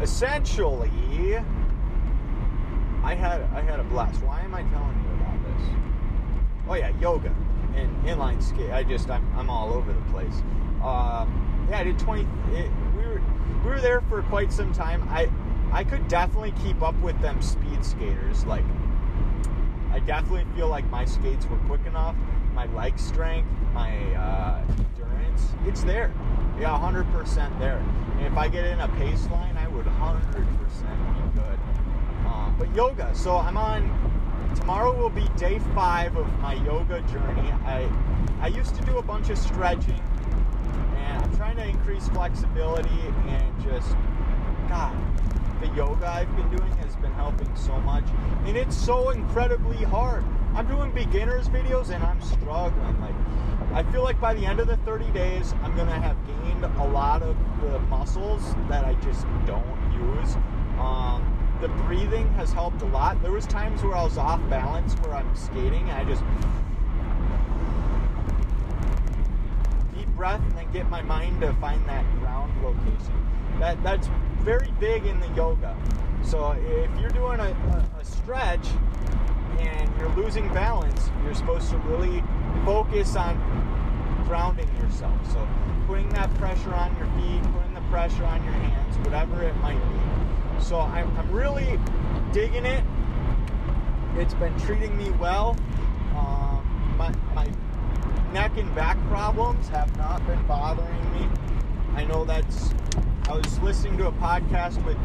essentially, 0.00 1.44
I 3.04 3.14
had 3.14 3.42
I 3.52 3.60
had 3.60 3.80
a 3.80 3.84
blast. 3.84 4.22
Why 4.22 4.40
am 4.40 4.54
I 4.54 4.62
telling 4.62 5.04
you 5.04 5.14
about 5.20 5.38
this? 5.44 5.68
Oh 6.66 6.74
yeah, 6.74 6.88
yoga 6.98 7.34
and 7.76 8.04
inline 8.04 8.42
skate. 8.42 8.70
I 8.70 8.82
just 8.82 9.10
I'm, 9.10 9.30
I'm 9.36 9.50
all 9.50 9.74
over 9.74 9.92
the 9.92 10.00
place. 10.10 10.42
Uh, 10.82 11.26
yeah, 11.68 11.80
I 11.80 11.84
did 11.84 11.98
20. 11.98 12.22
It, 12.22 12.70
we 12.96 13.02
were 13.04 13.20
we 13.62 13.70
were 13.70 13.80
there 13.80 14.00
for 14.02 14.22
quite 14.22 14.50
some 14.50 14.72
time. 14.72 15.06
I 15.10 15.28
I 15.70 15.84
could 15.84 16.08
definitely 16.08 16.54
keep 16.62 16.80
up 16.80 16.98
with 17.00 17.20
them 17.20 17.42
speed 17.42 17.84
skaters. 17.84 18.46
Like 18.46 18.64
I 19.92 19.98
definitely 19.98 20.46
feel 20.56 20.68
like 20.68 20.88
my 20.88 21.04
skates 21.04 21.44
were 21.46 21.58
quick 21.58 21.84
enough. 21.86 22.16
My 22.54 22.66
leg 22.72 22.98
strength, 22.98 23.48
my 23.74 23.96
uh, 24.14 24.62
endurance, 24.78 25.48
it's 25.66 25.84
there. 25.84 26.10
Yeah, 26.58 26.78
100% 26.78 27.58
there. 27.58 27.78
And 28.18 28.26
if 28.26 28.36
I 28.36 28.48
get 28.48 28.64
in 28.64 28.80
a 28.80 28.88
pace 28.96 29.28
line, 29.28 29.56
I 29.56 29.66
would 29.68 29.86
100% 29.86 30.32
be 30.32 30.54
good. 30.58 30.64
Um, 30.86 31.23
but 32.58 32.74
yoga. 32.74 33.14
So 33.14 33.36
I'm 33.36 33.56
on 33.56 33.90
tomorrow 34.54 34.96
will 34.96 35.10
be 35.10 35.28
day 35.36 35.58
five 35.74 36.16
of 36.16 36.26
my 36.40 36.54
yoga 36.64 37.00
journey. 37.02 37.50
I 37.64 37.88
I 38.40 38.48
used 38.48 38.74
to 38.76 38.82
do 38.82 38.98
a 38.98 39.02
bunch 39.02 39.30
of 39.30 39.38
stretching, 39.38 40.00
and 40.96 41.22
I'm 41.22 41.36
trying 41.36 41.56
to 41.56 41.66
increase 41.66 42.08
flexibility 42.08 43.00
and 43.28 43.62
just 43.62 43.90
God, 44.68 44.96
the 45.60 45.68
yoga 45.74 46.08
I've 46.08 46.34
been 46.36 46.56
doing 46.56 46.70
has 46.78 46.96
been 46.96 47.12
helping 47.12 47.54
so 47.56 47.78
much, 47.80 48.04
and 48.46 48.56
it's 48.56 48.76
so 48.76 49.10
incredibly 49.10 49.82
hard. 49.84 50.24
I'm 50.54 50.68
doing 50.68 50.92
beginners 50.92 51.48
videos 51.48 51.90
and 51.90 52.02
I'm 52.04 52.20
struggling. 52.20 53.00
Like 53.00 53.14
I 53.72 53.82
feel 53.90 54.04
like 54.04 54.20
by 54.20 54.34
the 54.34 54.46
end 54.46 54.60
of 54.60 54.68
the 54.68 54.76
30 54.78 55.10
days, 55.10 55.52
I'm 55.62 55.76
gonna 55.76 56.00
have 56.00 56.16
gained 56.26 56.64
a 56.64 56.84
lot 56.84 57.22
of 57.22 57.36
the 57.60 57.80
muscles 57.80 58.54
that 58.68 58.84
I 58.84 58.94
just 58.94 59.26
don't 59.46 59.92
use. 59.92 60.36
Um, 60.78 61.33
the 61.64 61.68
breathing 61.84 62.28
has 62.34 62.52
helped 62.52 62.82
a 62.82 62.84
lot. 62.84 63.22
There 63.22 63.32
was 63.32 63.46
times 63.46 63.82
where 63.82 63.94
I 63.94 64.04
was 64.04 64.18
off 64.18 64.38
balance 64.50 64.92
where 64.96 65.14
I'm 65.14 65.34
skating 65.34 65.88
and 65.88 65.92
I 65.92 66.04
just 66.04 66.22
deep 69.96 70.06
breath 70.08 70.42
and 70.42 70.52
then 70.52 70.70
get 70.72 70.90
my 70.90 71.00
mind 71.00 71.40
to 71.40 71.54
find 71.54 71.82
that 71.88 72.04
ground 72.18 72.52
location. 72.62 73.26
That 73.60 73.82
that's 73.82 74.10
very 74.40 74.72
big 74.78 75.06
in 75.06 75.18
the 75.20 75.28
yoga. 75.28 75.74
So 76.22 76.50
if 76.50 77.00
you're 77.00 77.08
doing 77.08 77.40
a, 77.40 77.44
a, 77.44 77.98
a 77.98 78.04
stretch 78.04 78.68
and 79.58 79.90
you're 79.98 80.14
losing 80.16 80.52
balance, 80.52 81.08
you're 81.24 81.32
supposed 81.32 81.70
to 81.70 81.78
really 81.78 82.22
focus 82.66 83.16
on 83.16 83.38
grounding 84.26 84.68
yourself. 84.82 85.18
So 85.32 85.48
putting 85.86 86.10
that 86.10 86.32
pressure 86.34 86.74
on 86.74 86.94
your 86.98 87.06
feet, 87.16 87.42
putting 87.54 87.72
the 87.72 87.88
pressure 87.88 88.24
on 88.24 88.44
your 88.44 88.52
hands, 88.52 88.98
whatever 88.98 89.42
it 89.42 89.56
might 89.62 89.80
be. 89.80 90.13
So 90.64 90.80
I'm, 90.80 91.14
I'm 91.18 91.30
really 91.30 91.78
digging 92.32 92.64
it. 92.64 92.82
It's 94.16 94.32
been 94.32 94.58
treating 94.60 94.96
me 94.96 95.10
well. 95.10 95.58
Um, 96.16 96.94
my, 96.96 97.12
my 97.34 97.50
neck 98.32 98.52
and 98.56 98.74
back 98.74 98.96
problems 99.08 99.68
have 99.68 99.94
not 99.98 100.26
been 100.26 100.42
bothering 100.46 101.12
me. 101.12 101.28
I 101.92 102.06
know 102.06 102.24
that's. 102.24 102.72
I 103.28 103.36
was 103.36 103.58
listening 103.58 103.98
to 103.98 104.06
a 104.06 104.12
podcast 104.12 104.82
with 104.86 104.96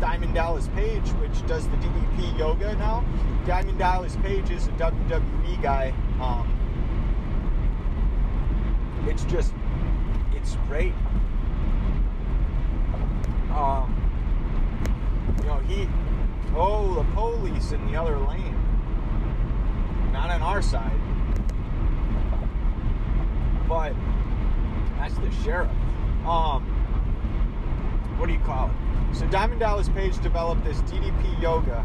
Diamond 0.00 0.32
Dallas 0.32 0.68
Page, 0.68 1.06
which 1.20 1.46
does 1.46 1.68
the 1.68 1.76
DDP 1.76 2.38
yoga 2.38 2.74
now. 2.76 3.04
Diamond 3.46 3.78
Dallas 3.78 4.16
Page 4.22 4.48
is 4.48 4.68
a 4.68 4.72
WWE 4.72 5.62
guy. 5.62 5.92
Um, 6.22 6.48
it's 9.06 9.24
just, 9.24 9.52
it's 10.34 10.56
great. 10.68 10.94
Um, 13.54 14.01
you 15.38 15.44
know, 15.44 15.58
he, 15.60 15.88
oh, 16.54 16.94
the 16.94 17.04
police 17.14 17.72
in 17.72 17.86
the 17.90 17.96
other 17.98 18.18
lane. 18.18 18.56
Not 20.12 20.30
on 20.30 20.42
our 20.42 20.62
side. 20.62 20.98
But 23.68 23.94
that's 24.98 25.14
the 25.18 25.30
sheriff. 25.42 25.70
Um, 26.26 26.62
what 28.18 28.26
do 28.26 28.32
you 28.32 28.40
call 28.40 28.68
it? 28.68 29.16
So 29.16 29.26
Diamond 29.26 29.60
Dallas 29.60 29.88
Page 29.88 30.20
developed 30.22 30.64
this 30.64 30.78
DDP 30.82 31.40
yoga, 31.40 31.84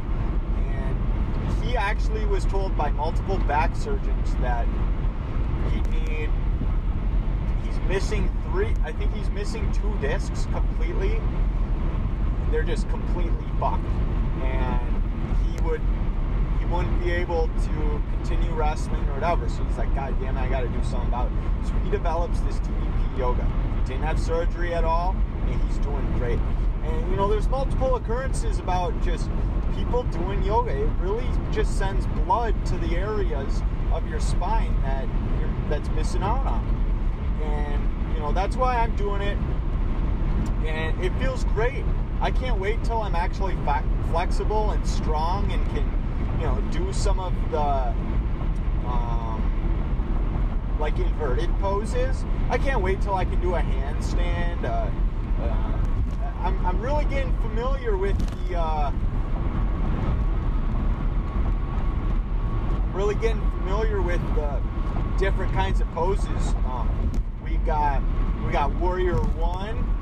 and 0.57 1.63
he 1.63 1.75
actually 1.75 2.25
was 2.25 2.45
told 2.45 2.77
by 2.77 2.89
multiple 2.91 3.37
back 3.39 3.75
surgeons 3.75 4.35
that 4.35 4.67
he 5.71 5.81
need. 5.89 6.29
He's 7.65 7.79
missing 7.87 8.29
three. 8.45 8.73
I 8.83 8.91
think 8.91 9.13
he's 9.13 9.29
missing 9.31 9.71
two 9.71 9.93
discs 9.99 10.45
completely 10.47 11.19
they're 12.51 12.63
just 12.63 12.89
completely 12.89 13.45
fucked. 13.59 13.83
And 14.41 15.03
he 15.51 15.61
would 15.61 15.81
he 16.59 16.65
wouldn't 16.65 17.03
be 17.03 17.11
able 17.11 17.47
to 17.47 18.01
continue 18.11 18.51
wrestling 18.53 19.03
or 19.09 19.13
whatever. 19.13 19.47
So 19.49 19.63
he's 19.63 19.77
like, 19.77 19.93
God 19.95 20.19
damn 20.19 20.37
it, 20.37 20.41
I 20.41 20.49
gotta 20.49 20.67
do 20.67 20.83
something 20.83 21.07
about 21.09 21.27
it. 21.31 21.67
So 21.67 21.73
he 21.83 21.89
develops 21.89 22.39
this 22.41 22.59
DDP 22.59 23.17
yoga. 23.17 23.45
He 23.79 23.87
Didn't 23.87 24.03
have 24.03 24.19
surgery 24.19 24.73
at 24.73 24.83
all, 24.83 25.15
and 25.47 25.61
he's 25.61 25.77
doing 25.79 26.05
great. 26.17 26.39
And 26.83 27.11
you 27.11 27.17
know, 27.17 27.27
there's 27.27 27.47
multiple 27.47 27.95
occurrences 27.95 28.59
about 28.59 28.99
just 29.01 29.29
people 29.75 30.03
doing 30.03 30.43
yoga. 30.43 30.71
It 30.71 30.89
really 30.99 31.27
just 31.51 31.77
sends 31.77 32.05
blood 32.25 32.53
to 32.67 32.77
the 32.77 32.95
areas 32.95 33.61
of 33.93 34.07
your 34.07 34.19
spine 34.19 34.75
that 34.81 35.07
that's 35.69 35.89
missing 35.89 36.23
out 36.23 36.45
on. 36.45 36.63
And 37.43 38.13
you 38.13 38.19
know, 38.19 38.31
that's 38.31 38.55
why 38.55 38.77
I'm 38.77 38.95
doing 38.95 39.21
it. 39.21 39.37
And 40.65 41.03
it 41.03 41.13
feels 41.19 41.43
great. 41.45 41.85
I 42.19 42.31
can't 42.31 42.59
wait 42.59 42.83
till 42.83 43.01
I'm 43.01 43.15
actually 43.15 43.53
fa- 43.63 43.83
flexible 44.09 44.71
and 44.71 44.85
strong 44.87 45.51
and 45.51 45.63
can, 45.67 46.39
you 46.39 46.47
know, 46.47 46.59
do 46.71 46.91
some 46.91 47.19
of 47.19 47.33
the 47.51 47.93
um, 48.87 50.75
like 50.79 50.97
inverted 50.97 51.49
poses. 51.59 52.25
I 52.49 52.57
can't 52.57 52.81
wait 52.81 53.01
till 53.01 53.13
I 53.13 53.25
can 53.25 53.39
do 53.39 53.55
a 53.55 53.61
handstand. 53.61 54.63
Uh, 54.63 54.89
uh, 55.43 55.79
I'm, 56.41 56.65
I'm 56.65 56.81
really 56.81 57.05
getting 57.05 57.35
familiar 57.37 57.97
with 57.97 58.17
the. 58.47 58.59
Uh, 58.59 58.91
really 62.93 63.15
getting 63.15 63.41
familiar 63.51 64.01
with 64.01 64.21
the 64.33 64.59
different 65.19 65.53
kinds 65.53 65.81
of 65.81 65.91
poses. 65.91 66.55
Um, 66.65 67.11
we 67.43 67.57
got 67.57 68.01
we 68.43 68.51
got 68.51 68.73
Warrior 68.75 69.17
One 69.17 69.96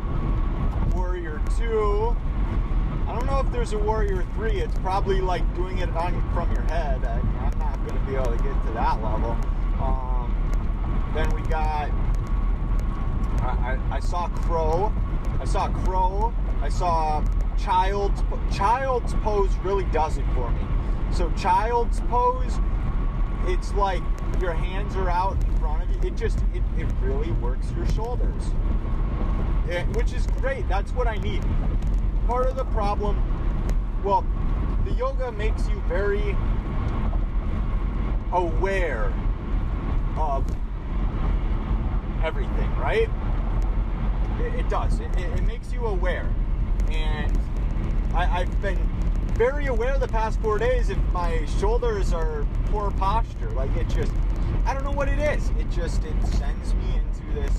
2. 1.58 2.16
I 3.08 3.14
don't 3.14 3.26
know 3.26 3.40
if 3.40 3.52
there's 3.52 3.74
a 3.74 3.78
Warrior 3.78 4.26
3. 4.36 4.52
It's 4.62 4.78
probably 4.80 5.22
like 5.22 5.44
doing 5.56 5.78
it 5.78 5.90
on 5.90 6.14
from 6.34 6.52
your 6.52 6.64
head. 6.64 7.06
I, 7.06 7.20
am 7.20 7.60
not 7.60 7.78
going 7.88 8.00
to 8.00 8.06
be 8.06 8.16
able 8.16 8.36
to 8.36 8.44
get 8.44 8.66
to 8.66 8.72
that 8.74 9.02
level. 9.04 9.38
Um, 9.80 11.12
then 11.14 11.30
we 11.36 11.42
got. 11.48 11.90
I, 13.42 13.80
I, 13.92 13.96
I 13.96 14.00
saw 14.00 14.28
Crow. 14.30 14.92
I 15.40 15.46
saw 15.46 15.70
Crow. 15.84 16.34
I 16.62 16.70
saw 16.70 17.24
Child's 17.58 18.24
Child's 18.52 19.14
pose 19.16 19.56
really 19.64 19.86
does 19.86 20.18
it 20.18 20.26
for 20.34 20.50
me. 20.52 20.62
So 21.12 21.32
Child's 21.32 22.02
pose, 22.02 22.60
it's 23.46 23.74
like 23.74 24.04
your 24.42 24.54
hands 24.54 24.96
are 24.96 25.10
out 25.10 25.42
in 25.44 25.58
front 25.58 25.84
of 25.84 25.90
you. 26.04 26.10
It 26.10 26.18
just 26.18 26.40
it, 26.54 26.64
it 26.78 26.88
really 27.02 27.32
works 27.34 27.72
your 27.72 27.88
shoulders 27.88 28.44
which 29.96 30.14
is 30.14 30.28
great. 30.40 30.68
That's 30.70 30.92
what 30.92 31.08
I 31.08 31.16
need. 31.18 31.44
Part 32.28 32.48
of 32.48 32.56
the 32.56 32.66
problem, 32.66 33.22
well, 34.04 34.26
the 34.86 34.92
yoga 34.92 35.32
makes 35.32 35.68
you 35.68 35.82
very 35.88 36.36
aware 38.32 39.14
of 40.18 40.46
everything, 42.24 42.76
right? 42.78 43.10
It, 44.40 44.54
it 44.60 44.70
does. 44.70 45.00
It, 45.00 45.10
it, 45.18 45.40
it, 45.40 45.44
makes 45.44 45.72
you 45.72 45.86
aware. 45.86 46.30
And 46.92 47.38
I, 48.14 48.42
I've 48.42 48.62
been 48.62 48.78
very 49.34 49.68
aware 49.68 49.98
the 49.98 50.08
past 50.08 50.40
four 50.42 50.60
days 50.60 50.90
if 50.90 50.98
my 51.12 51.46
shoulders 51.60 52.14
are 52.14 52.46
poor 52.68 52.92
posture. 52.92 53.50
Like 53.52 53.76
it 53.76 53.88
just, 53.90 54.12
I 54.66 54.74
don't 54.74 54.84
know 54.84 54.92
what 54.92 55.08
it 55.08 55.20
is. 55.20 55.50
It 55.60 55.70
just, 55.72 56.04
it 56.04 56.28
sends 56.28 56.74
me 56.76 57.00
into 57.00 57.42
this 57.42 57.54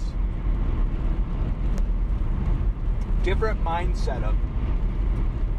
different 3.26 3.60
mindset 3.64 4.22
of 4.22 4.36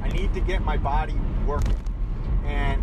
I 0.01 0.07
need 0.07 0.33
to 0.35 0.39
get 0.39 0.61
my 0.61 0.77
body 0.77 1.15
working. 1.45 1.75
And 2.45 2.81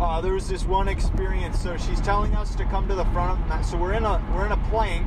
uh, 0.00 0.20
there 0.20 0.32
was 0.32 0.48
this 0.48 0.64
one 0.64 0.88
experience. 0.88 1.62
So 1.62 1.76
she's 1.76 2.00
telling 2.00 2.34
us 2.34 2.56
to 2.56 2.64
come 2.64 2.88
to 2.88 2.96
the 2.96 3.04
front 3.06 3.30
of 3.30 3.38
the 3.38 3.54
mat. 3.54 3.64
So 3.64 3.76
we're 3.78 3.92
in 3.92 4.04
a 4.04 4.20
we're 4.34 4.44
in 4.46 4.50
a 4.50 4.68
plank, 4.70 5.06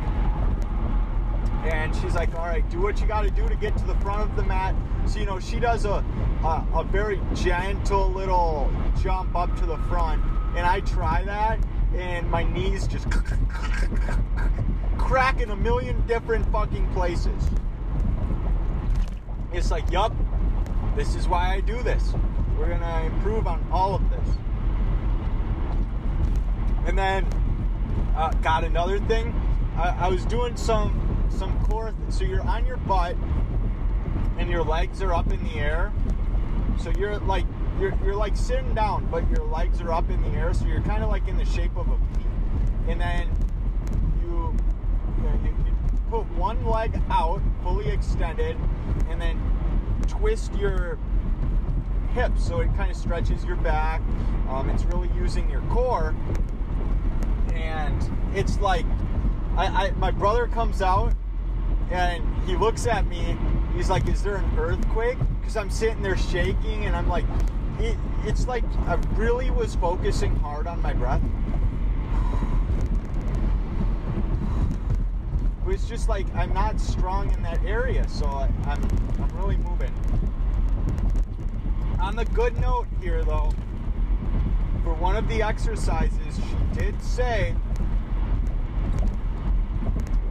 and 1.66 1.94
she's 1.98 2.16
like, 2.16 2.34
"All 2.36 2.46
right, 2.46 2.68
do 2.70 2.82
what 2.82 3.02
you 3.02 3.06
got 3.06 3.24
to 3.24 3.30
do 3.30 3.46
to 3.50 3.56
get 3.56 3.76
to 3.76 3.86
the 3.86 3.96
front 3.96 4.22
of 4.22 4.34
the 4.38 4.44
mat." 4.44 4.74
So 5.08 5.20
you 5.20 5.26
know, 5.26 5.42
she 5.42 5.60
does 5.60 5.84
a, 5.84 6.02
a 6.46 6.66
a 6.76 6.84
very 6.86 7.20
gentle 7.34 8.08
little 8.12 8.72
jump 9.04 9.36
up 9.36 9.54
to 9.60 9.66
the 9.66 9.78
front, 9.90 10.24
and 10.56 10.66
I 10.66 10.80
try 10.80 11.22
that, 11.26 11.60
and 11.96 12.32
my 12.32 12.44
knees 12.44 12.88
just 12.88 13.08
crack 14.98 15.42
in 15.42 15.50
a 15.52 15.56
million 15.58 16.02
different 16.08 16.50
fucking 16.50 16.88
places. 16.94 17.44
It's 19.56 19.72
like, 19.72 19.90
yup, 19.90 20.14
this 20.96 21.16
is 21.16 21.30
why 21.30 21.54
I 21.54 21.62
do 21.62 21.82
this. 21.82 22.14
We're 22.58 22.70
gonna 22.70 23.06
improve 23.06 23.48
on 23.48 23.66
all 23.72 23.96
of 23.96 24.10
this. 24.10 24.28
And 26.86 26.98
then 26.98 27.26
uh, 28.16 28.32
got 28.42 28.64
another 28.64 29.00
thing. 29.00 29.34
I, 29.78 30.06
I 30.06 30.08
was 30.10 30.26
doing 30.26 30.58
some 30.58 31.26
some 31.30 31.58
core. 31.66 31.92
Th- 31.92 32.14
so 32.14 32.26
you're 32.26 32.42
on 32.42 32.66
your 32.66 32.78
butt, 32.78 33.16
and 34.38 34.50
your 34.50 34.64
legs 34.64 35.02
are 35.02 35.14
up 35.14 35.32
in 35.32 35.42
the 35.44 35.56
air. 35.56 35.94
So 36.78 36.90
you're 36.92 37.18
like 37.20 37.46
you're 37.80 37.98
you're 38.04 38.16
like 38.16 38.36
sitting 38.36 38.74
down, 38.76 39.08
but 39.10 39.30
your 39.30 39.46
legs 39.46 39.80
are 39.82 39.94
up 39.94 40.10
in 40.10 40.22
the 40.22 40.38
air. 40.38 40.54
So 40.54 40.66
you're 40.66 40.82
kind 40.82 41.02
of 41.02 41.10
like 41.10 41.28
in 41.28 41.38
the 41.38 41.46
shape 41.46 41.76
of 41.78 41.88
a 41.88 41.96
V. 41.96 42.26
And 42.90 43.00
then 43.00 43.30
put 46.10 46.26
one 46.34 46.66
leg 46.66 47.00
out, 47.10 47.42
fully 47.64 47.90
extended, 47.90 48.58
and 49.10 49.22
then 49.22 49.40
twist 50.08 50.54
your 50.56 50.98
hips 52.14 52.46
so 52.46 52.62
it 52.62 52.68
kind 52.76 52.90
of 52.90 52.98
stretches 52.98 53.44
your 53.44 53.58
back. 53.58 54.02
Um, 54.50 54.70
it's 54.70 54.86
really 54.86 55.10
using 55.16 55.50
your 55.50 55.62
core, 55.64 56.16
and 57.54 58.10
it's 58.34 58.60
like 58.60 58.86
I, 59.58 59.66
I 59.66 59.92
my 59.92 60.12
brother 60.12 60.48
comes 60.48 60.82
out 60.82 61.14
and 61.92 62.24
he 62.46 62.56
looks 62.56 62.88
at 62.88 63.08
me. 63.08 63.38
He's 63.76 63.90
like, 63.90 64.08
"Is 64.08 64.24
there 64.24 64.36
an 64.36 64.58
earthquake?" 64.58 65.18
Because 65.40 65.58
I'm 65.58 65.70
sitting 65.70 66.02
there 66.02 66.18
shaking, 66.18 66.86
and 66.86 66.96
I'm 66.96 67.08
like, 67.08 67.26
it, 67.80 67.98
"It's 68.24 68.48
like 68.48 68.64
I 68.88 68.96
really 69.16 69.52
was 69.52 69.76
focusing 69.76 70.36
hard 70.38 70.68
on 70.68 70.82
my 70.82 70.94
breath." 70.94 71.22
It's 75.68 75.88
just 75.88 76.08
like 76.08 76.28
I'm 76.36 76.54
not 76.54 76.80
strong 76.80 77.34
in 77.34 77.42
that 77.44 77.64
area, 77.66 78.08
so 78.08 78.26
I, 78.28 78.50
I'm 78.66 78.82
I'm 79.20 79.38
really 79.38 79.58
moving. 79.58 79.92
On 82.00 82.16
the 82.16 82.26
good 82.26 82.60
note 82.62 82.88
here, 83.02 83.24
though, 83.24 83.52
for 84.84 84.94
one 84.94 85.16
of 85.16 85.28
the 85.28 85.42
exercises, 85.42 86.36
she 86.36 86.80
did 86.80 87.02
say, 87.02 87.56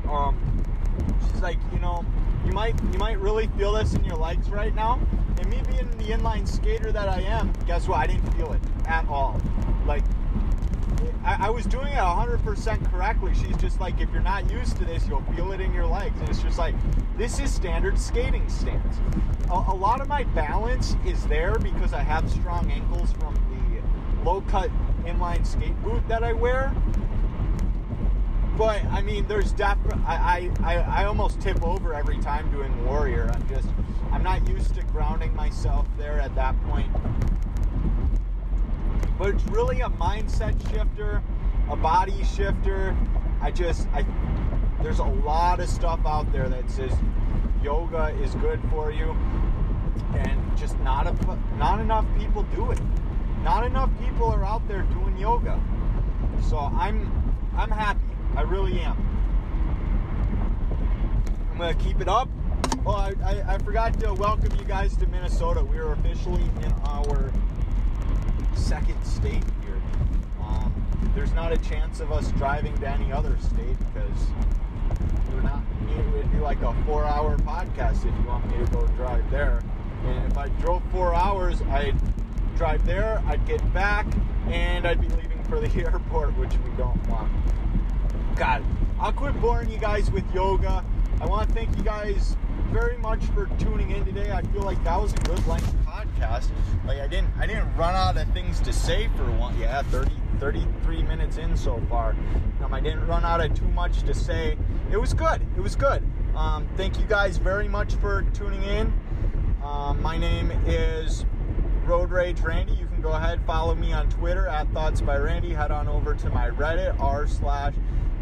um, 0.09 0.39
she's 1.29 1.43
like, 1.43 1.59
you 1.73 1.81
know, 1.81 2.05
you 2.47 2.53
might 2.53 2.81
you 2.93 2.99
might 2.99 3.19
really 3.19 3.49
feel 3.59 3.73
this 3.73 3.95
in 3.95 4.05
your 4.05 4.17
legs 4.17 4.51
right 4.51 4.75
now. 4.75 5.01
And 5.39 5.47
me 5.49 5.61
being 5.69 5.91
the 5.99 6.05
inline 6.05 6.47
skater 6.47 6.93
that 6.93 7.09
I 7.09 7.21
am, 7.23 7.53
guess 7.67 7.89
what? 7.89 7.99
I 7.99 8.07
didn't 8.07 8.31
feel 8.35 8.53
it 8.53 8.61
at 8.87 9.07
all. 9.09 9.41
Like 9.85 10.05
I, 11.25 11.47
I 11.47 11.51
was 11.51 11.65
doing 11.67 11.89
it 11.89 11.97
100% 11.97 12.91
correctly. 12.91 13.33
She's 13.35 13.57
just 13.57 13.81
like, 13.81 14.01
if 14.01 14.11
you're 14.13 14.23
not 14.23 14.51
used 14.51 14.77
to 14.79 14.85
this, 14.85 15.07
you'll 15.09 15.25
feel 15.35 15.53
it 15.53 15.61
in 15.61 15.73
your 15.73 15.87
legs. 15.87 16.19
And 16.21 16.29
it's 16.29 16.43
just 16.43 16.59
like, 16.59 16.75
this 17.17 17.39
is 17.39 17.53
standard 17.53 17.99
skating 17.99 18.49
stance. 18.49 18.99
A, 19.51 19.55
a 19.55 19.75
lot 19.75 20.01
of 20.01 20.09
my 20.09 20.25
balance 20.25 20.97
is 21.07 21.25
there 21.27 21.59
because 21.59 21.93
I 21.93 22.03
have 22.03 22.31
strong 22.31 22.71
ankles 22.71 23.13
from 23.13 23.35
the 23.35 24.25
low 24.25 24.41
cut 24.43 24.71
inline 25.05 25.47
skate 25.47 25.81
boot 25.83 26.07
that 26.09 26.25
I 26.25 26.33
wear. 26.33 26.75
But 28.57 28.85
I 28.87 29.03
mean, 29.03 29.27
there's 29.27 29.53
definitely 29.53 30.03
I, 30.07 30.51
I, 30.63 30.77
I 30.77 31.05
almost 31.07 31.41
tip 31.41 31.63
over 31.63 31.93
every 31.93 32.19
time 32.19 32.51
doing 32.53 32.85
warrior. 32.87 33.31
I'm 33.33 33.49
just 33.49 33.69
I'm 34.13 34.23
not 34.23 34.49
used 34.49 34.75
to 34.77 34.83
grounding 34.85 35.35
myself 35.35 35.87
there 35.99 36.21
at 36.21 36.35
that 36.37 36.55
point. 36.67 36.91
But 39.19 39.31
it's 39.31 39.45
really 39.45 39.81
a 39.81 39.89
mindset 39.91 40.61
shifter, 40.71 41.23
a 41.71 41.77
body 41.77 42.25
shifter. 42.25 42.97
I 43.41 43.51
just 43.51 43.87
I 43.93 44.05
there's 44.83 44.99
a 44.99 45.05
lot 45.05 45.61
of 45.61 45.69
stuff 45.69 46.01
out 46.05 46.31
there 46.33 46.49
that 46.49 46.71
says 46.71 46.93
yoga 47.63 48.09
is 48.23 48.35
good 48.37 48.61
for 48.71 48.91
you, 48.91 49.17
and 50.15 50.57
just 50.57 50.79
not 50.81 51.07
a, 51.07 51.39
not 51.57 51.81
enough 51.81 52.05
people 52.19 52.43
do 52.55 52.71
it. 52.71 52.81
Not 53.43 53.65
enough 53.65 53.91
people 54.05 54.27
are 54.27 54.45
out 54.45 54.67
there 54.69 54.83
doing 54.83 55.17
yoga. 55.17 55.61
So 56.43 56.59
I'm 56.59 57.11
I'm 57.57 57.71
happy. 57.71 58.01
I 58.37 58.43
really 58.43 58.81
am. 58.81 58.97
I'm 61.53 61.59
gonna 61.59 61.75
keep 61.75 62.01
it 62.01 62.09
up. 62.09 62.29
Oh, 62.87 62.93
I, 62.93 63.15
I, 63.25 63.55
I 63.55 63.59
forgot 63.59 63.99
to 64.01 64.13
welcome 64.13 64.53
you 64.59 64.65
guys 64.65 64.97
to 64.97 65.07
Minnesota. 65.07 65.65
We 65.65 65.79
are 65.79 65.93
officially 65.93 66.43
in 66.63 66.73
our 66.85 67.33
second 68.57 69.03
state 69.05 69.45
here. 69.63 69.81
Um, 70.41 70.73
there's 71.15 71.33
not 71.33 71.53
a 71.53 71.59
chance 71.59 72.01
of 72.01 72.13
us 72.13 72.31
driving 72.33 72.77
to 72.79 72.89
any 72.89 73.13
other 73.13 73.37
state 73.39 73.77
because 73.79 74.27
we're 75.33 75.43
not. 75.43 75.63
It 75.89 76.13
would 76.13 76.31
be 76.33 76.39
like 76.39 76.61
a 76.63 76.75
four-hour 76.87 77.37
podcast 77.39 78.07
if 78.07 78.15
you 78.19 78.27
want 78.27 78.47
me 78.51 78.65
to 78.65 78.71
go 78.73 78.87
drive 78.89 79.29
there. 79.31 79.63
And 80.05 80.31
if 80.31 80.37
I 80.37 80.49
drove 80.61 80.83
four 80.93 81.15
hours, 81.15 81.63
I'd 81.71 81.97
drive 82.57 82.85
there, 82.85 83.23
I'd 83.27 83.47
get 83.47 83.73
back, 83.73 84.07
and 84.49 84.87
I'd 84.87 85.01
be 85.01 85.09
leaving 85.09 85.43
for 85.45 85.61
the 85.61 85.69
airport, 85.85 86.37
which 86.37 86.53
we 86.65 86.71
don't 86.77 87.07
want. 87.09 87.33
God, 88.37 88.65
I'll 88.99 89.13
quit 89.13 89.41
boring 89.41 89.71
you 89.71 89.79
guys 89.79 90.11
with 90.11 90.25
yoga. 90.35 90.85
I 91.21 91.27
want 91.27 91.49
to 91.49 91.55
thank 91.55 91.77
you 91.77 91.83
guys 91.83 92.37
very 92.71 92.99
much 92.99 93.25
for 93.27 93.47
tuning 93.59 93.93
in 93.93 94.05
today. 94.05 94.33
I 94.33 94.43
feel 94.43 94.63
like 94.63 94.83
that 94.85 95.01
was 95.01 95.13
a 95.13 95.19
good 95.19 95.47
length 95.47 95.75
podcast. 96.15 96.49
Like 96.87 97.01
I 97.01 97.07
didn't 97.07 97.31
I 97.39 97.47
didn't 97.47 97.75
run 97.77 97.95
out 97.95 98.17
of 98.17 98.33
things 98.33 98.61
to 98.61 98.73
say 98.73 99.09
for 99.17 99.31
one. 99.33 99.59
Yeah, 99.59 99.83
30 99.83 100.13
33 100.41 101.03
minutes 101.05 101.37
in 101.37 101.57
so 101.57 101.81
far. 101.89 102.17
Um, 102.63 102.75
I 102.75 102.81
didn't 102.81 103.07
run 103.07 103.25
out 103.25 103.41
of 103.41 103.55
too 103.55 103.69
much 103.69 104.03
to 104.03 104.15
say. 104.15 104.57
It 104.91 104.97
was 104.97 105.15
good. 105.15 105.41
It 105.57 105.61
was 105.61 105.77
good. 105.77 106.03
Um, 106.35 106.69
thank 106.77 106.99
you 106.99 107.07
guys 107.07 107.39
very 107.39 107.69
much 107.69 107.95
for 107.95 108.23
tuning 108.35 108.63
in. 108.65 108.93
Um, 109.63 110.03
my 110.03 110.19
name 110.19 110.51
is 110.67 111.25
Road 111.85 112.11
Rage 112.11 112.41
Randy. 112.41 112.73
You 112.75 112.87
can 112.87 113.01
go 113.01 113.13
ahead 113.13 113.41
follow 113.47 113.75
me 113.75 113.93
on 113.93 114.09
Twitter 114.11 114.49
at 114.49 114.71
Thoughts 114.73 115.01
by 115.01 115.17
Randy. 115.17 115.55
Head 115.55 115.71
on 115.71 115.87
over 115.89 116.15
to 116.15 116.31
my 116.31 116.51
Reddit 116.51 116.99
r 117.01 117.27
slash 117.27 117.75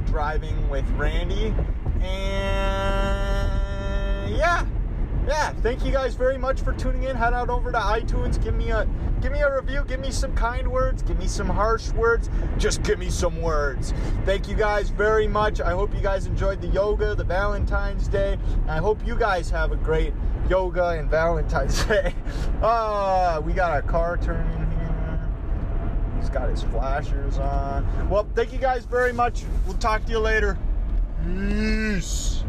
Driving 0.06 0.68
with 0.68 0.88
Randy. 0.90 1.54
And 2.00 3.16
yeah, 4.36 4.66
yeah. 5.26 5.52
Thank 5.62 5.84
you 5.84 5.92
guys 5.92 6.14
very 6.14 6.38
much 6.38 6.60
for 6.60 6.72
tuning 6.72 7.04
in. 7.04 7.16
Head 7.16 7.32
out 7.32 7.48
over 7.48 7.70
to 7.72 7.78
iTunes. 7.78 8.42
Give 8.42 8.54
me 8.54 8.70
a 8.70 8.88
give 9.20 9.32
me 9.32 9.40
a 9.40 9.54
review. 9.54 9.84
Give 9.86 10.00
me 10.00 10.10
some 10.10 10.34
kind 10.34 10.70
words. 10.70 11.02
Give 11.02 11.18
me 11.18 11.26
some 11.26 11.48
harsh 11.48 11.90
words. 11.92 12.28
Just 12.58 12.82
give 12.82 12.98
me 12.98 13.10
some 13.10 13.40
words. 13.40 13.94
Thank 14.24 14.48
you 14.48 14.56
guys 14.56 14.90
very 14.90 15.28
much. 15.28 15.60
I 15.60 15.70
hope 15.70 15.94
you 15.94 16.00
guys 16.00 16.26
enjoyed 16.26 16.60
the 16.60 16.68
yoga, 16.68 17.14
the 17.14 17.24
Valentine's 17.24 18.08
Day. 18.08 18.38
I 18.66 18.78
hope 18.78 19.04
you 19.06 19.16
guys 19.16 19.48
have 19.50 19.72
a 19.72 19.76
great 19.76 20.12
yoga 20.48 20.88
and 20.90 21.08
Valentine's 21.08 21.84
Day. 21.86 22.14
Ah, 22.62 23.40
we 23.44 23.52
got 23.52 23.78
a 23.78 23.82
car 23.82 24.16
turning 24.16 24.70
here. 24.72 25.30
He's 26.20 26.30
got 26.30 26.48
his 26.48 26.62
flashers 26.62 27.38
on. 27.38 28.08
Well, 28.08 28.28
thank 28.34 28.52
you 28.52 28.58
guys 28.58 28.84
very 28.84 29.12
much. 29.12 29.44
We'll 29.66 29.76
talk 29.78 30.04
to 30.06 30.10
you 30.10 30.18
later. 30.18 30.58
Peace. 31.24 32.44